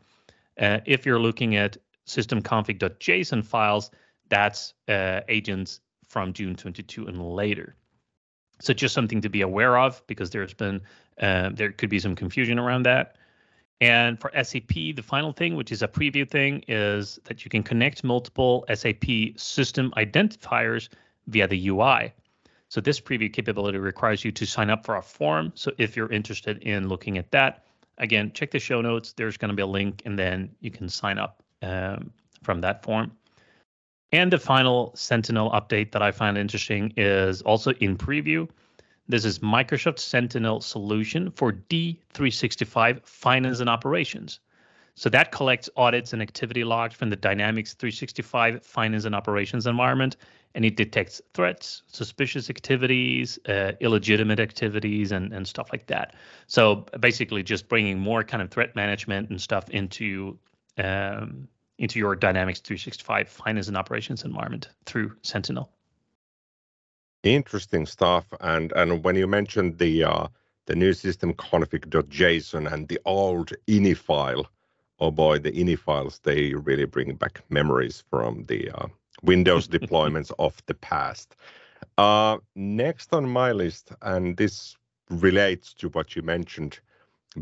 Uh, 0.61 0.81
if 0.85 1.07
you're 1.07 1.21
looking 1.21 1.57
at 1.57 1.77
systemconfig.json 2.07 3.45
files, 3.45 3.91
that's 4.29 4.75
uh, 4.89 5.21
agents 5.29 5.81
from 6.09 6.33
June 6.33 6.55
22 6.55 7.07
and 7.07 7.23
later. 7.23 7.77
So 8.61 8.73
just 8.73 8.95
something 8.95 9.21
to 9.23 9.29
be 9.29 9.41
aware 9.41 9.79
of 9.79 10.03
because 10.07 10.31
there's 10.31 10.55
been 10.55 10.83
uh, 11.21 11.51
there 11.53 11.73
could 11.73 11.91
be 11.91 11.99
some 11.99 12.15
confusion 12.15 12.59
around 12.59 12.85
that. 12.85 13.17
And 13.81 14.21
for 14.21 14.31
SAP, 14.41 14.69
the 14.69 15.03
final 15.03 15.33
thing, 15.33 15.57
which 15.57 15.73
is 15.73 15.83
a 15.83 15.89
preview 15.89 16.29
thing, 16.29 16.65
is 16.69 17.19
that 17.25 17.45
you 17.45 17.51
can 17.51 17.65
connect 17.65 18.05
multiple 18.05 18.65
SAP 18.73 19.05
system 19.37 19.93
identifiers 19.97 20.89
via 21.27 21.49
the 21.49 21.69
UI. 21.69 22.13
So 22.69 22.81
this 22.81 23.01
preview 23.01 23.31
capability 23.31 23.79
requires 23.79 24.25
you 24.25 24.33
to 24.33 24.47
sign 24.47 24.71
up 24.71 24.87
for 24.87 24.97
a 24.97 25.03
form. 25.03 25.53
So 25.55 25.73
if 25.79 25.97
you're 25.97 26.13
interested 26.13 26.59
in 26.63 26.89
looking 26.89 27.19
at 27.19 27.31
that, 27.33 27.65
again, 27.99 28.31
check 28.33 28.51
the 28.53 28.59
show 28.59 28.81
notes. 28.81 29.13
There's 29.13 29.37
going 29.37 29.51
to 29.51 29.55
be 29.55 29.63
a 29.63 29.67
link, 29.67 30.03
and 30.05 30.19
then 30.19 30.49
you 30.61 30.71
can 30.71 30.89
sign 30.89 31.19
up 31.19 31.43
um, 31.63 32.13
from 32.43 32.61
that 32.61 32.83
form. 32.83 33.13
And 34.13 34.33
the 34.33 34.39
final 34.39 34.93
Sentinel 34.95 35.51
update 35.51 35.91
that 35.93 36.03
I 36.03 36.13
find 36.13 36.39
interesting 36.39 36.93
is 36.97 37.43
also 37.43 37.73
in 37.73 37.97
preview. 37.97 38.49
This 39.09 39.25
is 39.25 39.41
Microsoft 39.41 39.99
Sentinel 39.99 40.61
solution 40.61 41.31
for 41.33 41.53
D365 41.53 43.05
Finance 43.05 43.61
and 43.61 43.69
Operations. 43.69 44.41
So 44.95 45.09
that 45.09 45.33
collects 45.33 45.69
audits 45.77 46.13
and 46.13 46.23
activity 46.23 46.65
logs 46.65 46.95
from 46.95 47.11
the 47.11 47.17
Dynamics 47.17 47.75
365 47.75 48.63
Finance 48.63 49.05
and 49.05 49.15
Operations 49.15 49.67
environment, 49.67 50.17
and 50.55 50.65
it 50.65 50.77
detects 50.77 51.21
threats, 51.35 51.83
suspicious 51.89 52.49
activities, 52.49 53.39
uh, 53.49 53.73
illegitimate 53.81 54.39
activities, 54.39 55.11
and, 55.11 55.33
and 55.33 55.49
stuff 55.49 55.71
like 55.73 55.87
that. 55.87 56.15
So 56.47 56.87
basically, 57.01 57.43
just 57.43 57.69
bringing 57.69 57.99
more 57.99 58.23
kind 58.23 58.43
of 58.43 58.51
threat 58.51 58.77
management 58.77 59.31
and 59.31 59.41
stuff 59.41 59.69
into 59.71 60.39
um, 60.79 61.49
into 61.79 61.99
your 61.99 62.15
Dynamics 62.15 62.61
365 62.61 63.29
Finance 63.29 63.69
and 63.69 63.77
Operations 63.77 64.25
environment 64.25 64.69
through 64.85 65.17
Sentinel. 65.23 65.73
Interesting 67.23 67.87
stuff. 67.87 68.27
And 68.41 68.73
and 68.73 69.05
when 69.05 69.17
you 69.17 69.27
mentioned 69.27 69.79
the 69.79 70.05
uh, 70.05 70.27
the 70.67 70.75
new 70.75 70.93
system 70.93 71.33
config.json 71.35 72.73
and 72.73 72.89
the 72.89 72.99
old 73.05 73.53
ini 73.69 73.97
file, 73.97 74.47
oh 74.99 75.11
boy, 75.11 75.39
the 75.39 75.53
ini 75.53 75.79
files 75.79 76.21
they 76.21 76.55
really 76.55 76.85
bring 76.85 77.15
back 77.15 77.43
memories 77.49 78.03
from 78.11 78.45
the 78.45 78.71
uh, 78.71 78.87
Windows 79.23 79.69
deployments 79.77 80.33
of 80.39 80.61
the 80.67 80.75
past. 80.75 81.37
Uh, 81.99 82.39
next 82.57 83.13
on 83.13 83.29
my 83.29 83.53
list, 83.53 83.93
and 84.03 84.37
this 84.37 84.77
relates 85.11 85.75
to 85.75 85.89
what 85.91 86.17
you 86.17 86.23
mentioned 86.23 86.81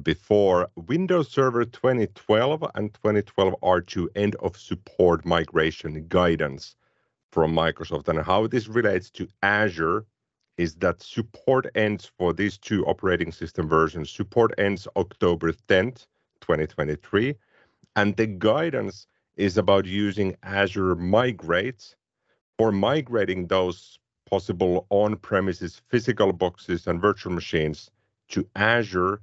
before, 0.02 0.68
Windows 0.76 1.30
Server 1.30 1.64
2012 1.64 2.64
and 2.74 2.94
2012 2.94 3.54
R2 3.62 4.08
end 4.14 4.36
of 4.36 4.56
support 4.56 5.24
migration 5.24 6.06
guidance 6.08 6.76
from 7.32 7.54
Microsoft. 7.54 8.08
And 8.08 8.20
how 8.20 8.46
this 8.46 8.68
relates 8.68 9.10
to 9.10 9.28
Azure 9.42 10.06
is 10.56 10.74
that 10.76 11.02
support 11.02 11.66
ends 11.74 12.10
for 12.18 12.32
these 12.32 12.58
two 12.58 12.84
operating 12.86 13.32
system 13.32 13.68
versions. 13.68 14.10
Support 14.10 14.52
ends 14.58 14.86
October 14.96 15.52
10th, 15.52 16.06
2023. 16.40 17.34
And 17.96 18.16
the 18.16 18.26
guidance 18.26 19.06
is 19.36 19.56
about 19.56 19.86
using 19.86 20.36
Azure 20.42 20.94
Migrate 20.94 21.94
for 22.58 22.70
migrating 22.70 23.46
those 23.46 23.98
possible 24.28 24.86
on 24.90 25.16
premises 25.16 25.80
physical 25.88 26.32
boxes 26.32 26.86
and 26.86 27.00
virtual 27.00 27.32
machines 27.32 27.90
to 28.28 28.46
Azure 28.54 29.22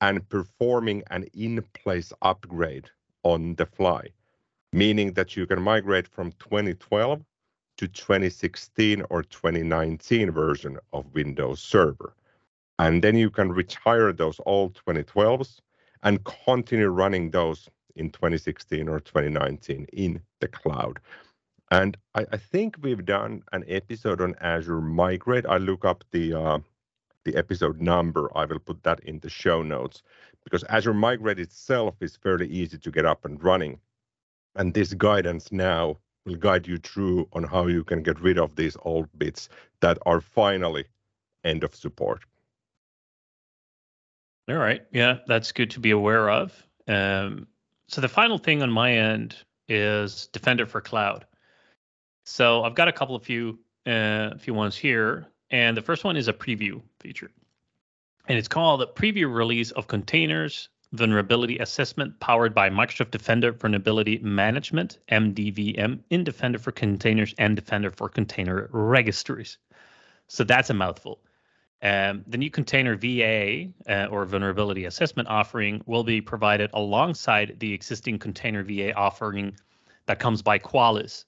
and 0.00 0.26
performing 0.28 1.02
an 1.10 1.24
in 1.34 1.62
place 1.74 2.12
upgrade 2.22 2.88
on 3.24 3.54
the 3.56 3.66
fly, 3.66 4.08
meaning 4.72 5.12
that 5.14 5.36
you 5.36 5.46
can 5.46 5.60
migrate 5.60 6.06
from 6.06 6.32
2012 6.38 7.20
to 7.78 7.88
2016 7.88 9.02
or 9.08 9.22
2019 9.22 10.30
version 10.30 10.78
of 10.92 11.14
Windows 11.14 11.60
Server. 11.60 12.14
And 12.78 13.02
then 13.02 13.16
you 13.16 13.30
can 13.30 13.50
retire 13.50 14.12
those 14.12 14.40
old 14.46 14.78
2012s 14.86 15.60
and 16.02 16.24
continue 16.24 16.88
running 16.88 17.30
those 17.30 17.68
in 17.96 18.10
2016 18.10 18.88
or 18.88 19.00
2019 19.00 19.86
in 19.92 20.20
the 20.40 20.48
cloud. 20.48 21.00
And 21.70 21.96
I, 22.14 22.26
I 22.32 22.36
think 22.36 22.76
we've 22.80 23.04
done 23.04 23.42
an 23.52 23.64
episode 23.68 24.20
on 24.20 24.34
Azure 24.40 24.80
Migrate. 24.80 25.46
I 25.46 25.58
look 25.58 25.84
up 25.84 26.04
the 26.12 26.34
uh, 26.34 26.58
the 27.24 27.36
episode 27.36 27.80
number. 27.80 28.30
I 28.36 28.46
will 28.46 28.60
put 28.60 28.82
that 28.84 29.00
in 29.00 29.18
the 29.18 29.28
show 29.28 29.62
notes 29.62 30.02
because 30.44 30.64
Azure 30.64 30.94
Migrate 30.94 31.38
itself 31.38 31.96
is 32.00 32.16
fairly 32.16 32.48
easy 32.48 32.78
to 32.78 32.90
get 32.90 33.04
up 33.04 33.24
and 33.24 33.42
running. 33.42 33.78
And 34.54 34.72
this 34.72 34.94
guidance 34.94 35.52
now 35.52 35.98
will 36.28 36.36
guide 36.36 36.66
you 36.66 36.78
through 36.78 37.28
on 37.32 37.44
how 37.44 37.66
you 37.66 37.82
can 37.82 38.02
get 38.02 38.20
rid 38.20 38.38
of 38.38 38.54
these 38.54 38.76
old 38.82 39.08
bits 39.18 39.48
that 39.80 39.98
are 40.06 40.20
finally 40.20 40.84
end 41.44 41.64
of 41.64 41.74
support. 41.74 42.20
All 44.48 44.56
right. 44.56 44.82
Yeah, 44.92 45.18
that's 45.26 45.52
good 45.52 45.70
to 45.72 45.80
be 45.80 45.90
aware 45.90 46.30
of. 46.30 46.62
Um, 46.86 47.46
so 47.88 48.00
the 48.00 48.08
final 48.08 48.38
thing 48.38 48.62
on 48.62 48.70
my 48.70 48.92
end 48.92 49.36
is 49.68 50.28
Defender 50.28 50.66
for 50.66 50.80
Cloud. 50.80 51.26
So 52.24 52.62
I've 52.62 52.74
got 52.74 52.88
a 52.88 52.92
couple 52.92 53.16
of 53.16 53.22
few 53.22 53.58
uh, 53.86 54.36
few 54.36 54.52
ones 54.52 54.76
here, 54.76 55.26
and 55.50 55.76
the 55.76 55.82
first 55.82 56.04
one 56.04 56.16
is 56.16 56.28
a 56.28 56.32
preview 56.32 56.82
feature, 57.00 57.30
and 58.26 58.36
it's 58.36 58.48
called 58.48 58.80
the 58.80 58.86
preview 58.86 59.32
release 59.32 59.70
of 59.70 59.86
containers 59.86 60.68
vulnerability 60.92 61.58
assessment 61.58 62.18
powered 62.20 62.54
by 62.54 62.70
Microsoft 62.70 63.10
Defender 63.10 63.52
Vulnerability 63.52 64.18
Management 64.18 64.98
(MDVM) 65.10 66.00
in 66.10 66.24
Defender 66.24 66.58
for 66.58 66.72
Containers 66.72 67.34
and 67.38 67.56
Defender 67.56 67.90
for 67.90 68.08
Container 68.08 68.68
Registries. 68.72 69.58
So 70.28 70.44
that's 70.44 70.70
a 70.70 70.74
mouthful. 70.74 71.20
Um, 71.80 72.24
the 72.26 72.38
new 72.38 72.50
container 72.50 72.96
VA 72.96 73.68
uh, 73.88 74.06
or 74.10 74.24
vulnerability 74.24 74.86
assessment 74.86 75.28
offering 75.28 75.82
will 75.86 76.02
be 76.02 76.20
provided 76.20 76.70
alongside 76.72 77.56
the 77.60 77.72
existing 77.72 78.18
container 78.18 78.64
VA 78.64 78.92
offering 78.94 79.56
that 80.06 80.18
comes 80.18 80.42
by 80.42 80.58
Qualys. 80.58 81.24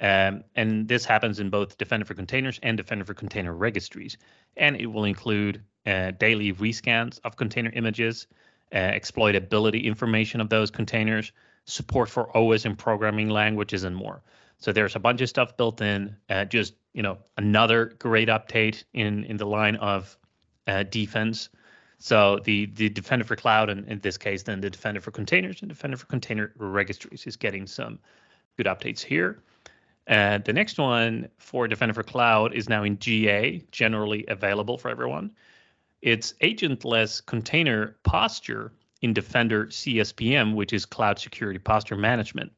Um, 0.00 0.44
and 0.56 0.88
this 0.88 1.04
happens 1.04 1.40
in 1.40 1.48
both 1.48 1.78
Defender 1.78 2.04
for 2.04 2.14
Containers 2.14 2.58
and 2.62 2.76
Defender 2.76 3.04
for 3.04 3.14
Container 3.14 3.54
Registries. 3.54 4.18
And 4.56 4.76
it 4.76 4.86
will 4.86 5.04
include 5.04 5.62
uh, 5.86 6.10
daily 6.12 6.52
rescans 6.52 7.20
of 7.24 7.36
container 7.36 7.70
images, 7.74 8.26
uh, 8.72 8.76
exploitability 8.76 9.84
information 9.84 10.40
of 10.40 10.48
those 10.48 10.70
containers, 10.70 11.32
support 11.64 12.08
for 12.08 12.36
OS 12.36 12.64
and 12.64 12.78
programming 12.78 13.30
languages, 13.30 13.84
and 13.84 13.94
more. 13.96 14.22
So 14.58 14.72
there's 14.72 14.96
a 14.96 15.00
bunch 15.00 15.20
of 15.20 15.28
stuff 15.28 15.56
built 15.56 15.80
in. 15.80 16.16
Uh, 16.28 16.44
just 16.44 16.74
you 16.92 17.02
know, 17.02 17.18
another 17.36 17.94
great 17.98 18.28
update 18.28 18.84
in 18.92 19.24
in 19.24 19.36
the 19.36 19.46
line 19.46 19.76
of 19.76 20.16
uh, 20.66 20.84
defense. 20.84 21.48
So 21.98 22.40
the 22.44 22.66
the 22.66 22.88
Defender 22.88 23.24
for 23.24 23.36
Cloud, 23.36 23.70
and 23.70 23.88
in 23.88 24.00
this 24.00 24.18
case, 24.18 24.42
then 24.42 24.60
the 24.60 24.70
Defender 24.70 25.00
for 25.00 25.10
Containers 25.10 25.60
and 25.62 25.68
Defender 25.68 25.96
for 25.96 26.06
Container 26.06 26.52
Registries 26.56 27.26
is 27.26 27.36
getting 27.36 27.66
some 27.66 27.98
good 28.56 28.66
updates 28.66 29.00
here. 29.00 29.42
And 30.06 30.42
uh, 30.42 30.44
the 30.44 30.52
next 30.52 30.78
one 30.78 31.28
for 31.38 31.66
Defender 31.66 31.94
for 31.94 32.02
Cloud 32.02 32.52
is 32.52 32.68
now 32.68 32.82
in 32.82 32.98
GA, 32.98 33.64
generally 33.70 34.24
available 34.28 34.76
for 34.76 34.90
everyone. 34.90 35.30
It's 36.04 36.34
agentless 36.42 37.24
container 37.24 37.96
posture 38.02 38.72
in 39.00 39.14
Defender 39.14 39.68
CSPM, 39.68 40.54
which 40.54 40.74
is 40.74 40.84
Cloud 40.84 41.18
Security 41.18 41.58
Posture 41.58 41.96
Management. 41.96 42.52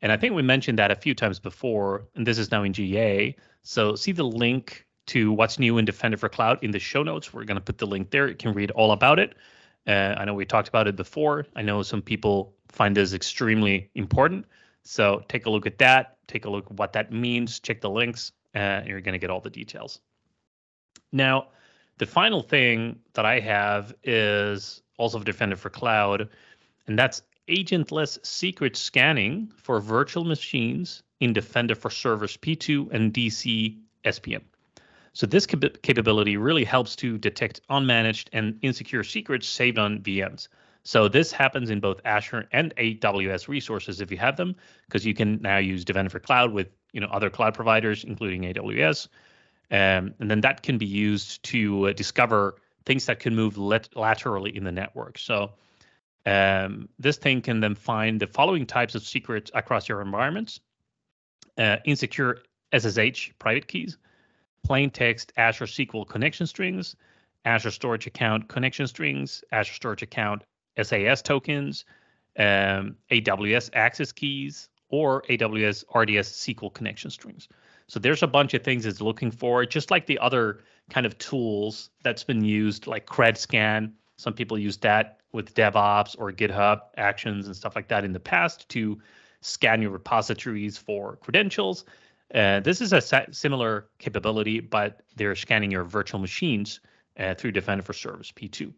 And 0.00 0.12
I 0.12 0.16
think 0.16 0.36
we 0.36 0.42
mentioned 0.42 0.78
that 0.78 0.92
a 0.92 0.94
few 0.94 1.12
times 1.12 1.40
before, 1.40 2.06
and 2.14 2.24
this 2.24 2.38
is 2.38 2.52
now 2.52 2.62
in 2.62 2.72
GA. 2.72 3.34
So 3.64 3.96
see 3.96 4.12
the 4.12 4.22
link 4.22 4.86
to 5.06 5.32
what's 5.32 5.58
new 5.58 5.78
in 5.78 5.86
Defender 5.86 6.16
for 6.16 6.28
Cloud 6.28 6.60
in 6.62 6.70
the 6.70 6.78
show 6.78 7.02
notes. 7.02 7.34
We're 7.34 7.42
going 7.42 7.56
to 7.56 7.60
put 7.60 7.78
the 7.78 7.86
link 7.86 8.12
there. 8.12 8.28
You 8.28 8.36
can 8.36 8.52
read 8.52 8.70
all 8.70 8.92
about 8.92 9.18
it. 9.18 9.34
Uh, 9.84 10.14
I 10.16 10.24
know 10.24 10.34
we 10.34 10.44
talked 10.44 10.68
about 10.68 10.86
it 10.86 10.94
before. 10.94 11.46
I 11.56 11.62
know 11.62 11.82
some 11.82 12.00
people 12.00 12.54
find 12.68 12.96
this 12.96 13.12
extremely 13.12 13.90
important. 13.96 14.46
So 14.84 15.24
take 15.26 15.46
a 15.46 15.50
look 15.50 15.66
at 15.66 15.78
that. 15.78 16.18
Take 16.28 16.44
a 16.44 16.50
look 16.50 16.66
at 16.66 16.74
what 16.74 16.92
that 16.92 17.10
means. 17.10 17.58
Check 17.58 17.80
the 17.80 17.90
links, 17.90 18.30
uh, 18.54 18.58
and 18.58 18.86
you're 18.86 19.00
going 19.00 19.14
to 19.14 19.18
get 19.18 19.30
all 19.30 19.40
the 19.40 19.50
details. 19.50 19.98
Now, 21.10 21.48
the 21.98 22.06
final 22.06 22.42
thing 22.42 22.98
that 23.14 23.26
I 23.26 23.40
have 23.40 23.94
is 24.04 24.82
also 24.96 25.20
Defender 25.20 25.56
for 25.56 25.70
Cloud, 25.70 26.28
and 26.86 26.98
that's 26.98 27.22
agentless 27.48 28.24
secret 28.24 28.76
scanning 28.76 29.50
for 29.56 29.80
virtual 29.80 30.24
machines 30.24 31.02
in 31.20 31.32
Defender 31.32 31.74
for 31.74 31.90
Servers 31.90 32.36
P2 32.36 32.92
and 32.92 33.12
DC 33.12 33.76
SPM. 34.04 34.42
So 35.12 35.26
this 35.26 35.46
cap- 35.46 35.82
capability 35.82 36.36
really 36.36 36.64
helps 36.64 36.94
to 36.96 37.18
detect 37.18 37.60
unmanaged 37.68 38.28
and 38.32 38.58
insecure 38.62 39.02
secrets 39.02 39.48
saved 39.48 39.78
on 39.78 39.98
VMs. 40.00 40.48
So 40.84 41.08
this 41.08 41.32
happens 41.32 41.70
in 41.70 41.80
both 41.80 42.00
Azure 42.04 42.48
and 42.52 42.74
AWS 42.76 43.48
resources 43.48 44.00
if 44.00 44.10
you 44.10 44.16
have 44.18 44.36
them, 44.36 44.54
because 44.86 45.04
you 45.04 45.14
can 45.14 45.40
now 45.42 45.58
use 45.58 45.84
Defender 45.84 46.10
for 46.10 46.20
Cloud 46.20 46.52
with 46.52 46.68
you 46.92 47.00
know 47.00 47.08
other 47.08 47.30
cloud 47.30 47.54
providers, 47.54 48.04
including 48.04 48.42
AWS, 48.42 49.08
um, 49.70 50.14
and 50.18 50.30
then 50.30 50.40
that 50.40 50.62
can 50.62 50.78
be 50.78 50.86
used 50.86 51.42
to 51.44 51.88
uh, 51.88 51.92
discover 51.92 52.56
things 52.86 53.06
that 53.06 53.20
can 53.20 53.34
move 53.34 53.58
lat- 53.58 53.94
laterally 53.94 54.56
in 54.56 54.64
the 54.64 54.72
network. 54.72 55.18
So 55.18 55.52
um, 56.24 56.88
this 56.98 57.16
thing 57.16 57.42
can 57.42 57.60
then 57.60 57.74
find 57.74 58.20
the 58.20 58.26
following 58.26 58.66
types 58.66 58.94
of 58.94 59.02
secrets 59.02 59.50
across 59.54 59.88
your 59.88 60.00
environments 60.00 60.60
uh, 61.58 61.76
insecure 61.84 62.38
SSH 62.72 63.32
private 63.38 63.66
keys, 63.66 63.98
plain 64.62 64.90
text 64.90 65.32
Azure 65.36 65.66
SQL 65.66 66.08
connection 66.08 66.46
strings, 66.46 66.96
Azure 67.44 67.70
Storage 67.70 68.06
Account 68.06 68.48
connection 68.48 68.86
strings, 68.86 69.42
Azure 69.52 69.74
Storage 69.74 70.02
Account 70.02 70.44
SAS 70.80 71.22
tokens, 71.22 71.84
um, 72.38 72.96
AWS 73.10 73.70
access 73.72 74.12
keys, 74.12 74.68
or 74.90 75.22
AWS 75.22 75.84
RDS 75.94 76.30
SQL 76.32 76.72
connection 76.72 77.10
strings. 77.10 77.48
So 77.88 77.98
there's 77.98 78.22
a 78.22 78.26
bunch 78.26 78.54
of 78.54 78.62
things 78.62 78.86
it's 78.86 79.00
looking 79.00 79.30
for, 79.30 79.64
just 79.64 79.90
like 79.90 80.06
the 80.06 80.18
other 80.18 80.60
kind 80.90 81.06
of 81.06 81.16
tools 81.18 81.90
that's 82.02 82.22
been 82.22 82.44
used, 82.44 82.86
like 82.86 83.06
CredScan. 83.06 83.92
Some 84.16 84.34
people 84.34 84.58
use 84.58 84.76
that 84.78 85.20
with 85.32 85.54
DevOps 85.54 86.14
or 86.18 86.30
GitHub 86.32 86.80
actions 86.96 87.46
and 87.46 87.56
stuff 87.56 87.74
like 87.76 87.88
that 87.88 88.04
in 88.04 88.12
the 88.12 88.20
past 88.20 88.68
to 88.70 88.98
scan 89.40 89.80
your 89.80 89.90
repositories 89.90 90.76
for 90.76 91.16
credentials. 91.16 91.84
Uh, 92.34 92.60
this 92.60 92.80
is 92.80 92.92
a 92.92 93.00
similar 93.32 93.86
capability, 93.98 94.60
but 94.60 95.02
they're 95.16 95.34
scanning 95.34 95.70
your 95.70 95.84
virtual 95.84 96.20
machines 96.20 96.80
uh, 97.18 97.34
through 97.34 97.52
Defender 97.52 97.82
for 97.82 97.94
Servers 97.94 98.32
P2. 98.32 98.72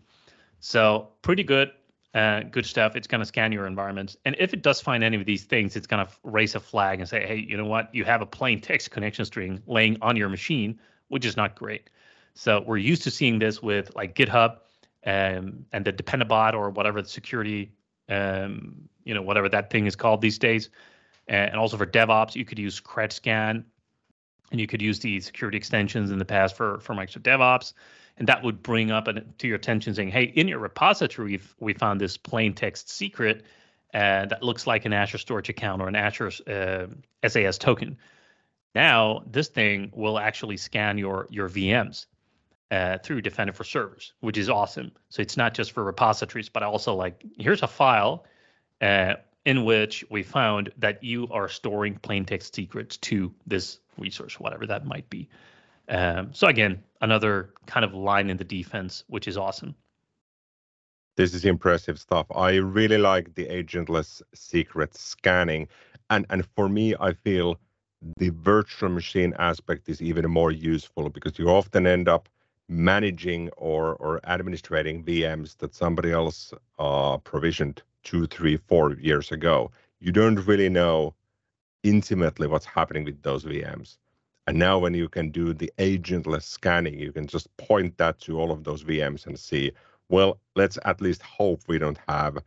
So 0.61 1.09
pretty 1.23 1.43
good, 1.43 1.73
uh, 2.15 2.41
good 2.51 2.67
stuff. 2.67 2.97
It's 2.97 3.07
going 3.07 3.21
to 3.21 3.27
scan 3.27 3.53
your 3.53 3.67
environments, 3.67 4.17
and 4.25 4.35
if 4.39 4.53
it 4.53 4.63
does 4.63 4.81
find 4.81 5.05
any 5.05 5.17
of 5.17 5.27
these 5.27 5.45
things, 5.45 5.77
it's 5.77 5.87
going 5.87 6.05
to 6.05 6.13
raise 6.25 6.55
a 6.55 6.61
flag 6.61 7.01
and 7.01 7.09
say, 7.09 7.27
"Hey, 7.27 7.37
you 7.37 7.57
know 7.57 7.67
what? 7.67 7.95
You 7.95 8.05
have 8.05 8.21
a 8.21 8.27
plain 8.27 8.61
text 8.61 8.91
connection 8.91 9.25
string 9.25 9.63
laying 9.67 9.97
on 10.03 10.17
your 10.17 10.29
machine, 10.29 10.79
which 11.09 11.25
is 11.25 11.37
not 11.37 11.55
great." 11.55 11.91
So 12.35 12.63
we're 12.67 12.79
used 12.79 13.03
to 13.05 13.11
seeing 13.11 13.39
this 13.39 13.63
with 13.63 13.95
like 13.95 14.15
GitHub 14.15 14.59
um, 15.07 15.65
and 15.73 15.85
the 15.85 15.93
Dependabot 15.93 16.55
or 16.55 16.71
whatever 16.71 17.03
the 17.03 17.09
security, 17.09 17.73
um, 18.09 18.89
you 19.05 19.15
know, 19.15 19.23
whatever 19.23 19.49
that 19.49 19.71
thing 19.71 19.87
is 19.87 19.97
called 19.97 20.21
these 20.21 20.39
days. 20.39 20.71
And 21.29 21.55
also 21.57 21.77
for 21.77 21.87
DevOps, 21.87 22.35
you 22.35 22.45
could 22.45 22.59
use 22.59 22.81
CredScan, 22.81 23.63
and 24.51 24.61
you 24.61 24.67
could 24.67 24.83
use 24.83 24.99
the 24.99 25.21
security 25.21 25.57
extensions 25.57 26.11
in 26.11 26.19
the 26.19 26.25
past 26.25 26.57
for 26.57 26.81
for 26.81 26.95
Microsoft 26.95 27.23
DevOps, 27.23 27.73
and 28.21 28.29
that 28.29 28.45
would 28.45 28.63
bring 28.63 28.93
up 28.93 29.09
an, 29.09 29.35
to 29.39 29.49
your 29.49 29.57
attention 29.57 29.95
saying, 29.95 30.11
"Hey, 30.11 30.25
in 30.25 30.47
your 30.47 30.61
repository, 30.61 31.41
we 31.59 31.73
found 31.73 32.01
this 32.01 32.17
plain 32.17 32.55
text 32.55 32.89
secret." 32.91 33.43
Uh, 33.93 34.27
that 34.27 34.45
looks 34.45 34.69
like 34.69 34.85
an 34.85 34.93
Azure 34.93 35.19
Storage 35.19 35.49
account 35.49 35.83
or 35.83 35.89
an 35.89 35.97
Azure 35.97 36.31
uh, 36.47 36.87
SAS 37.27 37.59
token. 37.59 37.97
Now, 38.73 39.25
this 39.27 39.49
thing 39.49 39.91
will 39.93 40.19
actually 40.19 40.59
scan 40.59 40.99
your 40.99 41.27
your 41.31 41.49
VMs 41.49 42.07
uh, 42.71 42.99
through 42.99 43.23
Defender 43.23 43.55
for 43.55 43.65
servers, 43.65 44.13
which 44.21 44.37
is 44.37 44.49
awesome. 44.49 44.93
So 45.09 45.23
it's 45.23 45.37
not 45.37 45.55
just 45.55 45.73
for 45.73 45.83
repositories, 45.83 46.51
but 46.51 46.63
also 46.63 46.95
like 46.95 47.25
here's 47.39 47.63
a 47.63 47.67
file 47.67 48.27
uh, 48.83 49.15
in 49.47 49.65
which 49.65 50.05
we 50.11 50.23
found 50.23 50.71
that 50.77 51.03
you 51.03 51.27
are 51.31 51.49
storing 51.49 51.97
plain 51.97 52.27
text 52.27 52.55
secrets 52.55 52.99
to 52.99 53.35
this 53.47 53.79
resource, 53.97 54.39
whatever 54.39 54.67
that 54.67 54.85
might 54.85 55.09
be. 55.09 55.29
Um, 55.91 56.33
so 56.33 56.47
again, 56.47 56.83
another 57.01 57.51
kind 57.67 57.85
of 57.85 57.93
line 57.93 58.31
in 58.31 58.37
the 58.37 58.45
defense, 58.45 59.05
which 59.09 59.27
is 59.27 59.37
awesome. 59.37 59.75
This 61.17 61.35
is 61.35 61.45
impressive 61.45 61.99
stuff. 61.99 62.27
I 62.35 62.55
really 62.55 62.97
like 62.97 63.35
the 63.35 63.47
agentless 63.47 64.23
secret 64.33 64.95
scanning, 64.95 65.69
and 66.09 66.25
and 66.31 66.47
for 66.57 66.69
me, 66.69 66.95
I 66.99 67.13
feel 67.13 67.59
the 68.17 68.31
virtual 68.31 68.89
machine 68.89 69.35
aspect 69.39 69.89
is 69.89 70.01
even 70.01 70.31
more 70.31 70.53
useful 70.53 71.11
because 71.11 71.39
you 71.39 71.49
often 71.51 71.87
end 71.87 72.09
up 72.09 72.29
managing 72.69 73.51
or 73.57 73.97
or 73.97 74.21
administrating 74.25 75.05
VMs 75.05 75.57
that 75.59 75.75
somebody 75.75 76.13
else 76.13 76.55
uh, 76.79 77.19
provisioned 77.19 77.83
two, 78.05 78.27
three, 78.27 78.57
four 78.57 78.95
years 78.95 79.33
ago. 79.33 79.71
You 79.99 80.13
don't 80.13 80.47
really 80.47 80.69
know 80.69 81.15
intimately 81.83 82.47
what's 82.47 82.65
happening 82.65 83.05
with 83.05 83.21
those 83.23 83.45
VMs. 83.45 83.99
And 84.47 84.59
now, 84.59 84.79
when 84.79 84.95
you 84.95 85.09
can 85.09 85.31
do 85.31 85.53
the 85.53 85.73
agentless 85.79 86.43
scanning, 86.43 86.99
you 86.99 87.13
can 87.13 87.27
just 87.27 87.55
point 87.57 87.97
that 87.99 88.19
to 88.21 88.41
all 88.41 88.51
of 88.51 88.65
those 88.65 88.83
VMs 88.83 89.27
and 89.27 89.39
see, 89.39 89.73
well, 90.09 90.41
let's 90.57 90.79
at 90.85 91.01
least 91.01 91.23
hope 91.23 91.61
we 91.69 91.79
don't 91.79 91.99
have 92.09 92.39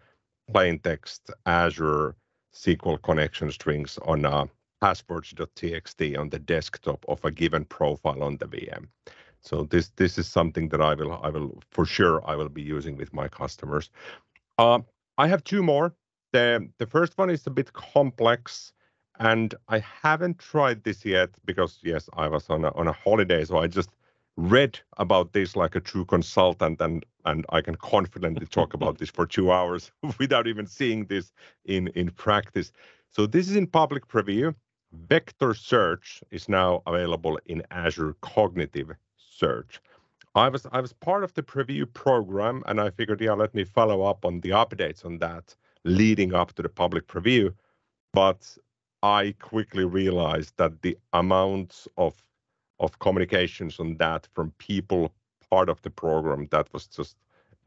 plain 0.51 0.79
text 0.79 1.31
Azure 1.45 2.15
SQL 2.53 3.01
connection 3.01 3.51
strings 3.51 3.97
on 4.03 4.25
a 4.25 4.47
passwords.txt 4.81 6.19
on 6.19 6.27
the 6.27 6.39
desktop 6.39 7.05
of 7.07 7.23
a 7.23 7.31
given 7.31 7.63
profile 7.63 8.21
on 8.21 8.35
the 8.37 8.45
VM. 8.45 8.87
So 9.39 9.63
this 9.63 9.89
this 9.95 10.17
is 10.17 10.27
something 10.27 10.69
that 10.69 10.81
I 10.81 10.93
will 10.93 11.13
I 11.23 11.29
will 11.29 11.61
for 11.69 11.85
sure 11.85 12.21
I 12.29 12.35
will 12.35 12.49
be 12.49 12.61
using 12.61 12.97
with 12.97 13.13
my 13.13 13.27
customers. 13.27 13.89
Uh, 14.57 14.79
I 15.17 15.27
have 15.27 15.43
two 15.43 15.63
more. 15.63 15.95
The 16.33 16.69
the 16.79 16.85
first 16.85 17.17
one 17.17 17.29
is 17.29 17.47
a 17.47 17.49
bit 17.49 17.71
complex, 17.71 18.73
and 19.19 19.53
I 19.67 19.79
haven't 19.79 20.39
tried 20.39 20.83
this 20.83 21.05
yet 21.05 21.29
because 21.45 21.79
yes, 21.83 22.09
I 22.13 22.27
was 22.27 22.49
on 22.49 22.65
a 22.65 22.71
on 22.71 22.87
a 22.87 22.93
holiday, 22.93 23.45
so 23.45 23.57
I 23.57 23.67
just 23.67 23.89
read 24.35 24.79
about 24.97 25.33
this 25.33 25.55
like 25.55 25.75
a 25.75 25.79
true 25.79 26.05
consultant, 26.05 26.81
and 26.81 27.05
and 27.25 27.45
I 27.49 27.61
can 27.61 27.75
confidently 27.75 28.47
talk 28.47 28.73
about 28.79 28.97
this 28.97 29.09
for 29.09 29.25
two 29.25 29.51
hours 29.51 29.91
without 30.19 30.47
even 30.47 30.67
seeing 30.67 31.05
this 31.05 31.31
in 31.65 31.87
in 31.89 32.09
practice. 32.11 32.71
So 33.09 33.27
this 33.27 33.49
is 33.49 33.55
in 33.55 33.67
public 33.67 34.07
preview, 34.07 34.55
vector 34.93 35.53
search 35.53 36.23
is 36.31 36.49
now 36.49 36.81
available 36.87 37.39
in 37.45 37.63
Azure 37.71 38.15
Cognitive 38.21 38.91
Search. 39.17 39.79
I 40.35 40.49
was 40.49 40.65
I 40.71 40.81
was 40.81 40.93
part 40.93 41.23
of 41.23 41.33
the 41.35 41.43
preview 41.43 41.91
program, 41.93 42.63
and 42.65 42.81
I 42.81 42.89
figured, 42.89 43.21
yeah, 43.21 43.33
let 43.33 43.53
me 43.53 43.63
follow 43.63 44.01
up 44.03 44.25
on 44.25 44.39
the 44.41 44.49
updates 44.49 45.05
on 45.05 45.19
that 45.19 45.55
leading 45.83 46.33
up 46.33 46.53
to 46.53 46.63
the 46.63 46.69
public 46.69 47.07
preview. 47.07 47.53
But 48.13 48.57
I 49.03 49.35
quickly 49.41 49.83
realized 49.83 50.53
that 50.57 50.81
the 50.81 50.97
amounts 51.11 51.87
of 51.97 52.15
of 52.79 52.97
communications 52.99 53.79
on 53.79 53.97
that 53.97 54.27
from 54.33 54.51
people 54.57 55.13
part 55.49 55.69
of 55.69 55.81
the 55.83 55.89
program 55.89 56.47
that 56.51 56.73
was 56.73 56.87
just 56.87 57.17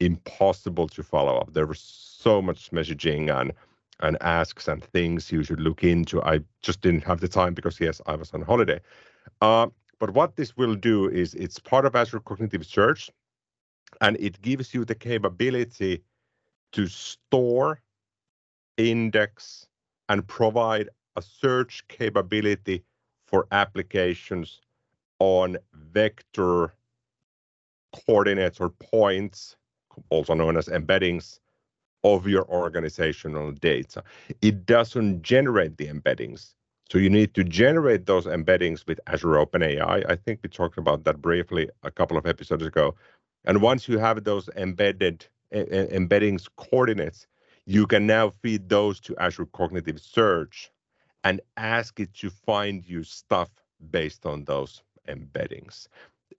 impossible 0.01 0.89
to 0.89 1.03
follow 1.03 1.37
up. 1.37 1.53
There 1.53 1.67
was 1.67 1.81
so 1.81 2.43
much 2.43 2.71
messaging 2.71 3.31
and 3.31 3.53
and 4.01 4.17
asks 4.23 4.69
and 4.69 4.83
things 4.83 5.31
you 5.31 5.43
should 5.45 5.61
look 5.61 5.85
into. 5.85 6.23
I 6.23 6.41
just 6.63 6.81
didn't 6.81 7.05
have 7.05 7.21
the 7.21 7.29
time 7.29 7.55
because 7.55 7.81
yes, 7.81 8.01
I 8.07 8.17
was 8.17 8.33
on 8.35 8.43
holiday. 8.43 8.81
Uh, 9.41 9.69
but 9.99 10.11
what 10.11 10.37
this 10.37 10.57
will 10.57 10.75
do 10.75 11.09
is 11.09 11.35
it's 11.35 11.59
part 11.59 11.87
of 11.87 11.97
Azure 11.97 12.21
Cognitive 12.21 12.67
Search, 12.67 13.11
and 14.01 14.17
it 14.19 14.41
gives 14.43 14.75
you 14.75 14.85
the 14.85 14.95
capability 14.95 16.03
to 16.73 16.87
store, 16.87 17.81
index, 18.77 19.67
and 20.11 20.27
provide 20.27 20.91
a 21.17 21.23
search 21.23 21.87
capability 21.89 22.85
for 23.27 23.47
applications 23.51 24.61
on 25.19 25.57
vector 25.75 26.75
coordinates 27.95 28.61
or 28.61 28.71
points, 28.71 29.57
also 30.11 30.35
known 30.35 30.57
as 30.57 30.69
embeddings, 30.69 31.41
of 32.05 32.29
your 32.29 32.47
organizational 32.49 33.51
data. 33.53 34.05
It 34.43 34.67
doesn't 34.67 35.23
generate 35.23 35.77
the 35.77 35.89
embeddings. 35.89 36.55
So 36.89 36.99
you 36.99 37.11
need 37.11 37.35
to 37.35 37.43
generate 37.43 38.07
those 38.07 38.27
embeddings 38.27 38.87
with 38.87 39.01
Azure 39.09 39.45
OpenAI. 39.45 40.09
I 40.09 40.15
think 40.15 40.41
we 40.43 40.49
talked 40.49 40.79
about 40.79 41.03
that 41.05 41.21
briefly 41.21 41.69
a 41.83 41.91
couple 41.91 42.17
of 42.17 42.27
episodes 42.27 42.65
ago. 42.65 42.95
And 43.45 43.61
once 43.61 43.89
you 43.89 43.99
have 43.99 44.23
those 44.23 44.49
embedded 44.57 45.27
embeddings 45.53 46.47
coordinates, 46.57 47.27
you 47.65 47.87
can 47.89 48.07
now 48.07 48.33
feed 48.43 48.69
those 48.69 49.01
to 49.01 49.17
Azure 49.17 49.47
Cognitive 49.47 50.01
Search 50.01 50.71
and 51.27 51.41
ask 51.57 51.99
it 51.99 52.15
to 52.15 52.31
find 52.31 52.89
you 52.89 53.03
stuff 53.03 53.51
based 53.91 54.25
on 54.27 54.45
those 54.45 54.83
embeddings. 55.09 55.89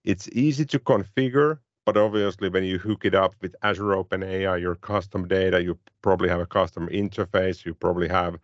It's 0.02 0.30
easy 0.32 0.64
to 0.64 0.78
configure, 0.78 1.58
but 1.84 1.98
obviously 1.98 2.48
when 2.48 2.64
you 2.64 2.78
hook 2.78 3.04
it 3.04 3.14
up 3.14 3.34
with 3.42 3.54
Azure 3.62 3.96
OpenAI, 4.00 4.58
your 4.58 4.76
custom 4.76 5.28
data, 5.28 5.62
you 5.62 5.78
probably 6.00 6.30
have 6.30 6.40
a 6.40 6.46
custom 6.46 6.88
interface, 6.88 7.66
you 7.66 7.74
probably 7.74 8.08
have 8.08 8.38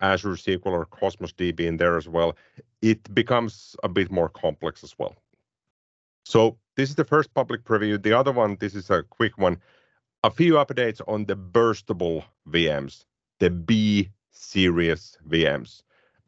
Azure 0.00 0.36
SQL 0.36 0.66
or 0.66 0.84
Cosmos 0.84 1.32
DB 1.32 1.58
in 1.58 1.76
there 1.76 1.96
as 1.96 2.08
well. 2.08 2.36
It 2.82 3.12
becomes 3.12 3.74
a 3.82 3.88
bit 3.88 4.12
more 4.12 4.28
complex 4.28 4.84
as 4.84 4.94
well. 4.96 5.16
So 6.24 6.56
this 6.76 6.88
is 6.88 6.94
the 6.94 7.04
first 7.04 7.34
public 7.34 7.64
preview. 7.64 8.00
The 8.00 8.12
other 8.12 8.30
one, 8.30 8.56
this 8.60 8.76
is 8.76 8.90
a 8.90 9.02
quick 9.02 9.38
one. 9.38 9.56
A 10.22 10.30
few 10.30 10.52
updates 10.54 11.00
on 11.08 11.24
the 11.24 11.34
burstable 11.34 12.22
VMs, 12.48 13.04
the 13.40 13.50
B 13.50 14.10
series 14.30 15.16
VMs. 15.28 15.82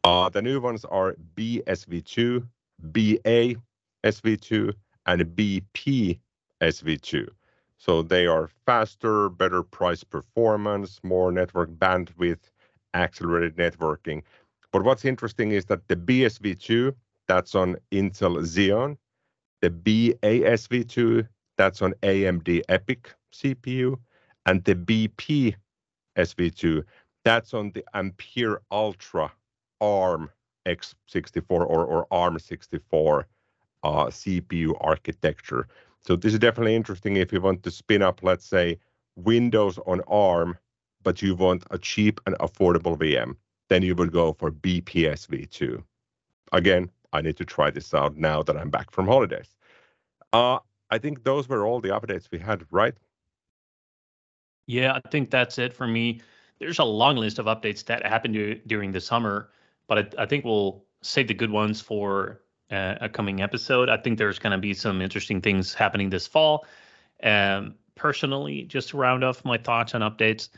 Uh, 0.04 0.28
the 0.28 0.42
new 0.42 0.60
ones 0.60 0.84
are 0.86 1.14
BSV2, 1.36 2.46
BA 2.78 3.54
SV2, 4.04 4.72
and 5.06 5.22
BP 5.22 6.18
SV2. 6.60 7.28
So 7.78 8.02
they 8.02 8.26
are 8.26 8.48
faster, 8.66 9.28
better 9.28 9.62
price 9.62 10.04
performance, 10.04 11.00
more 11.02 11.32
network 11.32 11.70
bandwidth, 11.70 12.50
accelerated 12.94 13.56
networking. 13.56 14.22
But 14.72 14.84
what's 14.84 15.04
interesting 15.04 15.52
is 15.52 15.64
that 15.66 15.86
the 15.88 15.96
BSV2, 15.96 16.94
that's 17.28 17.54
on 17.54 17.76
Intel 17.90 18.38
Xeon, 18.40 18.96
the 19.60 19.70
BASV2, 19.70 21.26
that's 21.56 21.82
on 21.82 21.94
AMD 22.02 22.62
EPYC 22.68 23.06
CPU, 23.34 23.96
and 24.46 24.64
the 24.64 24.74
BP 24.74 25.54
SV2, 26.16 26.84
that's 27.24 27.54
on 27.54 27.70
the 27.72 27.84
Ampere 27.94 28.62
Altra 28.70 29.32
ARM 29.80 30.30
X64 30.66 31.44
or, 31.50 31.66
or 31.66 32.06
ARM64 32.12 33.24
uh, 33.82 34.06
CPU 34.06 34.76
architecture. 34.80 35.68
So 36.00 36.16
this 36.16 36.32
is 36.32 36.38
definitely 36.38 36.74
interesting 36.74 37.16
if 37.16 37.32
you 37.32 37.40
want 37.40 37.62
to 37.62 37.70
spin 37.70 38.02
up, 38.02 38.22
let's 38.22 38.46
say, 38.46 38.78
Windows 39.16 39.78
on 39.86 40.00
ARM, 40.08 40.56
but 41.02 41.22
you 41.22 41.34
want 41.34 41.64
a 41.70 41.78
cheap 41.78 42.20
and 42.26 42.36
affordable 42.38 42.96
VM, 42.96 43.36
then 43.68 43.82
you 43.82 43.94
would 43.94 44.12
go 44.12 44.32
for 44.32 44.50
BPSV2. 44.50 45.82
Again, 46.52 46.90
I 47.12 47.20
need 47.20 47.36
to 47.36 47.44
try 47.44 47.70
this 47.70 47.92
out 47.94 48.16
now 48.16 48.42
that 48.42 48.56
I'm 48.56 48.70
back 48.70 48.90
from 48.90 49.06
holidays. 49.06 49.54
Uh, 50.32 50.58
I 50.90 50.98
think 50.98 51.24
those 51.24 51.48
were 51.48 51.66
all 51.66 51.80
the 51.80 51.90
updates 51.90 52.30
we 52.30 52.38
had, 52.38 52.64
right? 52.70 52.94
Yeah, 54.66 54.98
I 55.04 55.08
think 55.08 55.30
that's 55.30 55.58
it 55.58 55.72
for 55.72 55.86
me. 55.86 56.20
There's 56.62 56.78
a 56.78 56.84
long 56.84 57.16
list 57.16 57.40
of 57.40 57.46
updates 57.46 57.84
that 57.86 58.06
happened 58.06 58.62
during 58.68 58.92
the 58.92 59.00
summer, 59.00 59.50
but 59.88 59.98
I, 59.98 60.22
I, 60.22 60.26
think 60.26 60.44
we'll 60.44 60.84
save 61.00 61.26
the 61.26 61.34
good 61.34 61.50
ones 61.50 61.80
for 61.80 62.40
uh, 62.70 62.94
a 63.00 63.08
coming 63.08 63.42
episode. 63.42 63.88
I 63.88 63.96
think 63.96 64.16
there's 64.16 64.38
going 64.38 64.52
to 64.52 64.58
be 64.58 64.72
some 64.72 65.02
interesting 65.02 65.40
things 65.40 65.74
happening 65.74 66.08
this 66.08 66.28
fall. 66.28 66.64
Um, 67.20 67.74
personally, 67.96 68.62
just 68.62 68.90
to 68.90 68.96
round 68.96 69.24
off 69.24 69.44
my 69.44 69.58
thoughts 69.58 69.96
on 69.96 70.02
updates, 70.02 70.50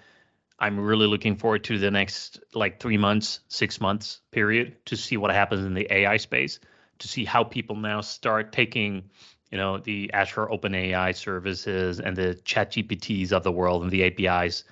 I'm 0.58 0.78
really 0.78 1.06
looking 1.06 1.36
forward 1.36 1.64
to 1.64 1.78
the 1.78 1.90
next 1.90 2.38
like 2.52 2.80
three 2.80 2.98
months, 2.98 3.40
six 3.48 3.80
months 3.80 4.20
period 4.30 4.76
to 4.86 4.98
see 4.98 5.16
what 5.16 5.30
happens 5.30 5.64
in 5.64 5.72
the 5.72 5.90
AI 5.90 6.18
space, 6.18 6.60
to 6.98 7.08
see 7.08 7.24
how 7.24 7.44
people 7.44 7.76
now 7.76 8.02
start 8.02 8.52
taking, 8.52 9.10
you 9.50 9.56
know, 9.56 9.78
the 9.78 10.12
Azure 10.12 10.48
OpenAI 10.48 11.16
services 11.16 11.98
and 11.98 12.14
the 12.14 12.34
Chat 12.44 12.72
GPTs 12.72 13.32
of 13.32 13.42
the 13.42 13.52
world 13.52 13.82
and 13.82 13.90
the 13.90 14.04
APIs, 14.04 14.64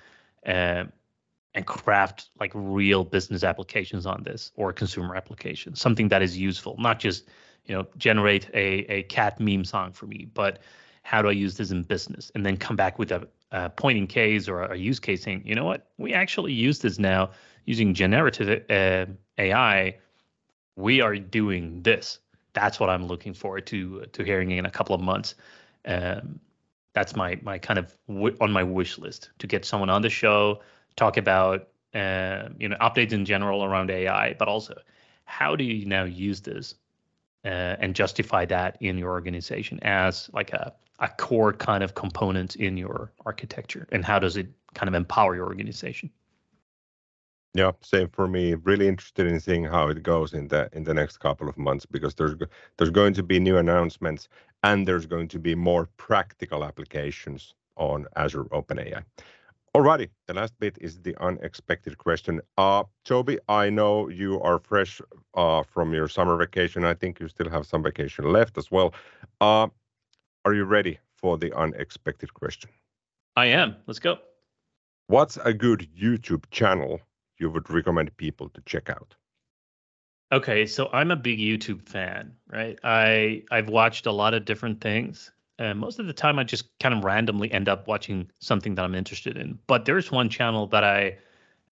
uh, 0.45 0.85
and 1.55 1.65
craft 1.65 2.29
like 2.39 2.51
real 2.53 3.03
business 3.03 3.43
applications 3.43 4.05
on 4.05 4.23
this 4.23 4.51
or 4.55 4.73
consumer 4.73 5.15
applications, 5.15 5.79
something 5.79 6.07
that 6.07 6.21
is 6.21 6.37
useful, 6.37 6.75
not 6.79 6.99
just 6.99 7.27
you 7.65 7.75
know 7.75 7.85
generate 7.97 8.49
a 8.53 8.85
a 8.91 9.03
cat 9.03 9.39
meme 9.39 9.65
song 9.65 9.91
for 9.91 10.07
me, 10.07 10.27
but 10.33 10.59
how 11.03 11.21
do 11.21 11.27
I 11.27 11.31
use 11.31 11.57
this 11.57 11.71
in 11.71 11.83
business, 11.83 12.31
and 12.33 12.45
then 12.45 12.57
come 12.57 12.75
back 12.75 12.97
with 12.97 13.11
a, 13.11 13.27
a 13.51 13.69
pointing 13.69 14.07
case 14.07 14.47
or 14.47 14.63
a 14.63 14.75
use 14.75 14.99
case 14.99 15.21
saying, 15.23 15.43
you 15.45 15.53
know 15.53 15.65
what, 15.65 15.87
we 15.97 16.13
actually 16.13 16.53
use 16.53 16.79
this 16.79 16.97
now 16.97 17.31
using 17.65 17.93
generative 17.93 18.63
uh, 18.69 19.05
AI. 19.37 19.97
We 20.75 21.01
are 21.01 21.15
doing 21.15 21.81
this. 21.83 22.19
That's 22.53 22.79
what 22.79 22.89
I'm 22.89 23.05
looking 23.05 23.33
forward 23.33 23.67
to 23.67 24.05
to 24.11 24.23
hearing 24.23 24.51
in 24.51 24.65
a 24.65 24.71
couple 24.71 24.95
of 24.95 25.01
months. 25.01 25.35
Um, 25.85 26.39
that's 26.93 27.15
my 27.15 27.37
my 27.43 27.57
kind 27.59 27.77
of 27.79 27.95
w- 28.07 28.37
on 28.39 28.51
my 28.51 28.63
wish 28.63 28.97
list 28.97 29.31
to 29.39 29.47
get 29.47 29.65
someone 29.65 29.89
on 29.89 30.01
the 30.01 30.09
show 30.09 30.61
talk 30.95 31.17
about 31.17 31.69
uh, 31.93 32.49
you 32.59 32.69
know 32.69 32.77
updates 32.81 33.11
in 33.11 33.25
general 33.25 33.63
around 33.63 33.89
AI, 33.91 34.33
but 34.33 34.47
also 34.47 34.75
how 35.25 35.55
do 35.55 35.63
you 35.63 35.85
now 35.85 36.03
use 36.03 36.41
this 36.41 36.75
uh, 37.45 37.75
and 37.79 37.95
justify 37.95 38.45
that 38.45 38.77
in 38.81 38.97
your 38.97 39.11
organization 39.11 39.79
as 39.83 40.29
like 40.33 40.51
a 40.53 40.73
a 40.99 41.07
core 41.07 41.53
kind 41.53 41.83
of 41.83 41.95
component 41.95 42.55
in 42.55 42.77
your 42.77 43.11
architecture, 43.25 43.87
and 43.91 44.05
how 44.05 44.19
does 44.19 44.37
it 44.37 44.47
kind 44.73 44.87
of 44.87 44.93
empower 44.93 45.35
your 45.35 45.45
organization? 45.45 46.09
Yeah, 47.55 47.71
same 47.81 48.09
for 48.09 48.27
me. 48.27 48.55
Really 48.55 48.87
interested 48.87 49.27
in 49.27 49.39
seeing 49.39 49.63
how 49.63 49.89
it 49.89 50.01
goes 50.01 50.33
in 50.33 50.47
the 50.47 50.69
in 50.73 50.83
the 50.83 50.93
next 50.93 51.17
couple 51.17 51.47
of 51.47 51.57
months 51.57 51.85
because 51.85 52.15
there's 52.15 52.35
there's 52.77 52.89
going 52.89 53.13
to 53.13 53.23
be 53.23 53.39
new 53.39 53.57
announcements 53.57 54.27
and 54.63 54.87
there's 54.87 55.05
going 55.05 55.27
to 55.27 55.39
be 55.39 55.53
more 55.53 55.87
practical 55.97 56.63
applications 56.63 57.53
on 57.75 58.07
Azure 58.15 58.45
OpenAI. 58.45 59.03
Alrighty, 59.75 60.09
the 60.27 60.35
last 60.35 60.53
bit 60.59 60.77
is 60.79 60.99
the 60.99 61.15
unexpected 61.19 61.97
question. 61.97 62.39
Uh, 62.59 62.83
Toby, 63.05 63.39
I 63.49 63.71
know 63.71 64.07
you 64.07 64.39
are 64.41 64.59
fresh 64.59 65.01
uh, 65.33 65.63
from 65.63 65.95
your 65.95 66.07
summer 66.07 66.37
vacation. 66.37 66.85
I 66.85 66.93
think 66.93 67.19
you 67.19 67.27
still 67.27 67.49
have 67.49 67.65
some 67.65 67.81
vacation 67.81 68.31
left 68.31 68.59
as 68.59 68.69
well. 68.69 68.93
Uh, 69.41 69.67
are 70.45 70.53
you 70.53 70.65
ready 70.65 70.99
for 71.15 71.39
the 71.39 71.51
unexpected 71.57 72.31
question? 72.35 72.69
I 73.35 73.47
am. 73.47 73.75
Let's 73.87 73.97
go. 73.97 74.17
What's 75.07 75.37
a 75.37 75.53
good 75.53 75.89
YouTube 75.99 76.43
channel 76.51 77.01
you 77.39 77.49
would 77.49 77.67
recommend 77.71 78.15
people 78.17 78.49
to 78.49 78.61
check 78.67 78.91
out? 78.91 79.15
Okay, 80.31 80.67
so 80.67 80.89
I'm 80.93 81.09
a 81.09 81.15
big 81.15 81.39
YouTube 81.39 81.81
fan, 81.81 82.33
right? 82.47 82.77
I 82.83 83.43
I've 83.49 83.69
watched 83.69 84.05
a 84.05 84.11
lot 84.11 84.35
of 84.35 84.45
different 84.45 84.81
things. 84.81 85.31
And 85.63 85.79
most 85.79 85.97
of 85.99 86.07
the 86.07 86.13
time, 86.13 86.39
I 86.39 86.43
just 86.43 86.77
kind 86.79 86.93
of 86.93 87.05
randomly 87.05 87.49
end 87.51 87.69
up 87.69 87.87
watching 87.87 88.29
something 88.39 88.75
that 88.75 88.83
I'm 88.83 88.95
interested 88.95 89.37
in. 89.37 89.57
But 89.65 89.85
there's 89.85 90.11
one 90.11 90.29
channel 90.29 90.67
that 90.67 90.83
I 90.83 91.17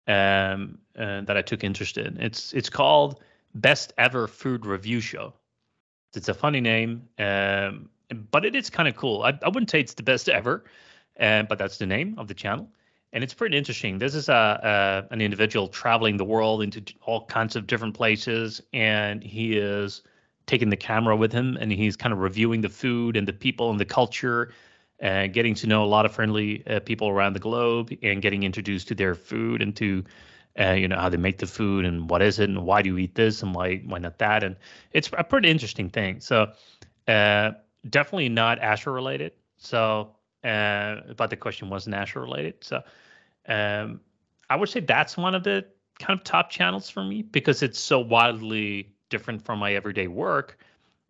um, 0.07 0.79
uh, 0.97 1.21
that 1.21 1.35
I 1.35 1.41
took 1.41 1.63
interest 1.63 1.97
in. 1.97 2.17
It's 2.17 2.53
it's 2.53 2.69
called 2.69 3.21
Best 3.53 3.91
Ever 3.97 4.27
Food 4.27 4.65
Review 4.65 5.01
Show. 5.01 5.33
It's 6.15 6.29
a 6.29 6.33
funny 6.33 6.61
name, 6.61 7.09
um, 7.19 7.89
but 8.31 8.45
it 8.45 8.55
is 8.55 8.69
kind 8.69 8.87
of 8.87 8.95
cool. 8.95 9.23
I, 9.23 9.37
I 9.43 9.49
wouldn't 9.49 9.69
say 9.69 9.81
it's 9.81 9.93
the 9.93 10.03
best 10.03 10.29
ever, 10.39 10.63
uh, 11.19 11.43
but 11.43 11.57
that's 11.57 11.77
the 11.77 11.85
name 11.85 12.15
of 12.17 12.27
the 12.29 12.33
channel. 12.33 12.69
and 13.11 13.25
it's 13.25 13.33
pretty 13.33 13.57
interesting. 13.57 13.97
This 13.97 14.15
is 14.15 14.29
a, 14.29 15.07
a 15.09 15.13
an 15.13 15.19
individual 15.19 15.67
traveling 15.67 16.15
the 16.15 16.25
world 16.25 16.63
into 16.63 16.81
all 17.01 17.25
kinds 17.25 17.57
of 17.57 17.67
different 17.67 17.93
places, 17.93 18.61
and 18.71 19.21
he 19.21 19.57
is 19.57 20.01
taking 20.45 20.69
the 20.69 20.77
camera 20.77 21.15
with 21.15 21.31
him, 21.31 21.57
and 21.59 21.71
he's 21.71 21.95
kind 21.95 22.13
of 22.13 22.19
reviewing 22.19 22.61
the 22.61 22.69
food 22.69 23.17
and 23.17 23.27
the 23.27 23.33
people 23.33 23.69
and 23.69 23.79
the 23.79 23.85
culture, 23.85 24.53
and 24.99 25.33
getting 25.33 25.55
to 25.55 25.67
know 25.67 25.83
a 25.83 25.85
lot 25.85 26.05
of 26.05 26.13
friendly 26.13 26.65
uh, 26.67 26.79
people 26.79 27.09
around 27.09 27.33
the 27.33 27.39
globe, 27.39 27.91
and 28.03 28.21
getting 28.21 28.43
introduced 28.43 28.87
to 28.89 28.95
their 28.95 29.15
food 29.15 29.61
and 29.61 29.75
to 29.75 30.03
uh, 30.59 30.71
you 30.71 30.87
know 30.87 30.97
how 30.97 31.09
they 31.09 31.17
make 31.17 31.37
the 31.37 31.47
food 31.47 31.85
and 31.85 32.09
what 32.09 32.21
is 32.21 32.39
it 32.39 32.49
and 32.49 32.65
why 32.65 32.81
do 32.81 32.89
you 32.89 32.97
eat 32.97 33.15
this 33.15 33.41
and 33.41 33.55
why 33.55 33.77
why 33.77 33.99
not 33.99 34.17
that. 34.19 34.43
And 34.43 34.55
it's 34.91 35.09
a 35.17 35.23
pretty 35.23 35.49
interesting 35.49 35.89
thing. 35.89 36.19
So 36.19 36.51
uh, 37.07 37.51
definitely 37.89 38.29
not 38.29 38.59
Azure 38.59 38.91
related. 38.91 39.33
So 39.57 40.15
uh, 40.43 41.13
but 41.15 41.29
the 41.29 41.37
question 41.37 41.69
wasn't 41.69 41.95
Azure 41.95 42.21
related. 42.21 42.55
So 42.61 42.81
um, 43.47 44.01
I 44.49 44.55
would 44.55 44.69
say 44.69 44.79
that's 44.81 45.15
one 45.17 45.35
of 45.35 45.43
the 45.43 45.65
kind 45.99 46.19
of 46.19 46.23
top 46.23 46.49
channels 46.49 46.89
for 46.89 47.03
me 47.03 47.21
because 47.21 47.63
it's 47.63 47.79
so 47.79 47.99
wildly 47.99 48.93
different 49.11 49.43
from 49.45 49.59
my 49.59 49.73
everyday 49.75 50.07
work 50.07 50.57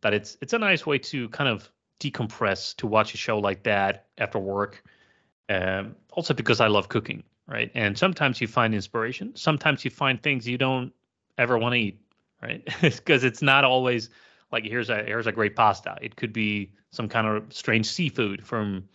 that 0.02 0.14
it's 0.14 0.38
it's 0.42 0.52
a 0.52 0.60
nice 0.60 0.86
way 0.86 0.98
to 0.98 1.30
kind 1.30 1.50
of 1.50 1.72
decompress 2.02 2.76
to 2.76 2.88
watch 2.88 3.14
a 3.14 3.18
show 3.18 3.40
like 3.40 3.64
that 3.64 4.08
after 4.18 4.40
work 4.40 4.84
um, 5.48 5.96
also 6.12 6.34
because 6.34 6.60
I 6.60 6.68
love 6.68 6.90
cooking 6.90 7.24
right? 7.52 7.70
And 7.76 7.98
sometimes 7.98 8.40
you 8.40 8.48
find 8.48 8.74
inspiration. 8.74 9.36
Sometimes 9.36 9.84
you 9.84 9.92
find 9.92 10.22
things 10.24 10.48
you 10.48 10.58
don't 10.58 10.94
ever 11.38 11.58
want 11.58 11.74
to 11.74 11.80
eat, 11.80 12.00
right? 12.42 12.68
Because 12.82 13.24
it's 13.24 13.42
not 13.42 13.64
always 13.64 14.10
like 14.52 14.64
here's 14.64 14.90
a 14.90 15.04
here's 15.04 15.28
a 15.28 15.32
great 15.32 15.56
pasta. 15.56 15.98
It 16.02 16.16
could 16.16 16.34
be 16.34 16.74
some 16.92 17.10
kind 17.10 17.28
of 17.28 17.54
strange 17.54 17.88
seafood 17.88 18.46
from 18.46 18.88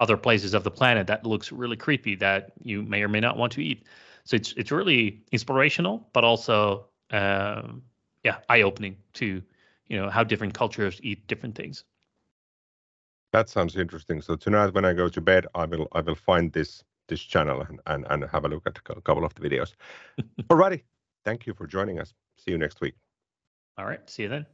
other 0.00 0.16
places 0.16 0.54
of 0.54 0.64
the 0.64 0.70
planet 0.70 1.06
that 1.08 1.26
looks 1.26 1.52
really 1.52 1.76
creepy 1.76 2.14
that 2.16 2.52
you 2.62 2.82
may 2.82 3.02
or 3.02 3.08
may 3.08 3.20
not 3.20 3.36
want 3.36 3.52
to 3.52 3.62
eat. 3.62 3.84
So 4.24 4.36
it's 4.36 4.52
it's 4.56 4.70
really 4.70 5.22
inspirational, 5.30 6.08
but 6.12 6.24
also 6.24 6.86
um, 7.10 7.82
yeah, 8.24 8.38
eye 8.48 8.62
opening 8.62 8.96
to 9.14 9.42
you 9.86 9.96
know 9.96 10.10
how 10.10 10.24
different 10.24 10.54
cultures 10.54 11.00
eat 11.02 11.26
different 11.26 11.54
things. 11.54 11.84
That 13.32 13.48
sounds 13.48 13.76
interesting. 13.76 14.22
So 14.22 14.36
tonight 14.36 14.74
when 14.74 14.84
I 14.84 14.94
go 14.94 15.08
to 15.08 15.20
bed, 15.20 15.46
I 15.54 15.64
will 15.66 15.88
I 15.92 16.00
will 16.00 16.14
find 16.14 16.52
this 16.52 16.82
this 17.08 17.20
channel 17.20 17.62
and, 17.62 17.80
and, 17.86 18.06
and 18.10 18.24
have 18.24 18.44
a 18.44 18.48
look 18.48 18.66
at 18.66 18.78
a 18.78 19.00
couple 19.00 19.24
of 19.24 19.34
the 19.34 19.40
videos. 19.40 19.74
Alrighty. 20.50 20.82
Thank 21.24 21.46
you 21.46 21.54
for 21.54 21.66
joining 21.66 21.98
us. 21.98 22.14
See 22.36 22.50
you 22.50 22.58
next 22.58 22.80
week. 22.80 22.94
All 23.78 23.86
right. 23.86 24.08
See 24.08 24.24
you 24.24 24.28
then. 24.28 24.46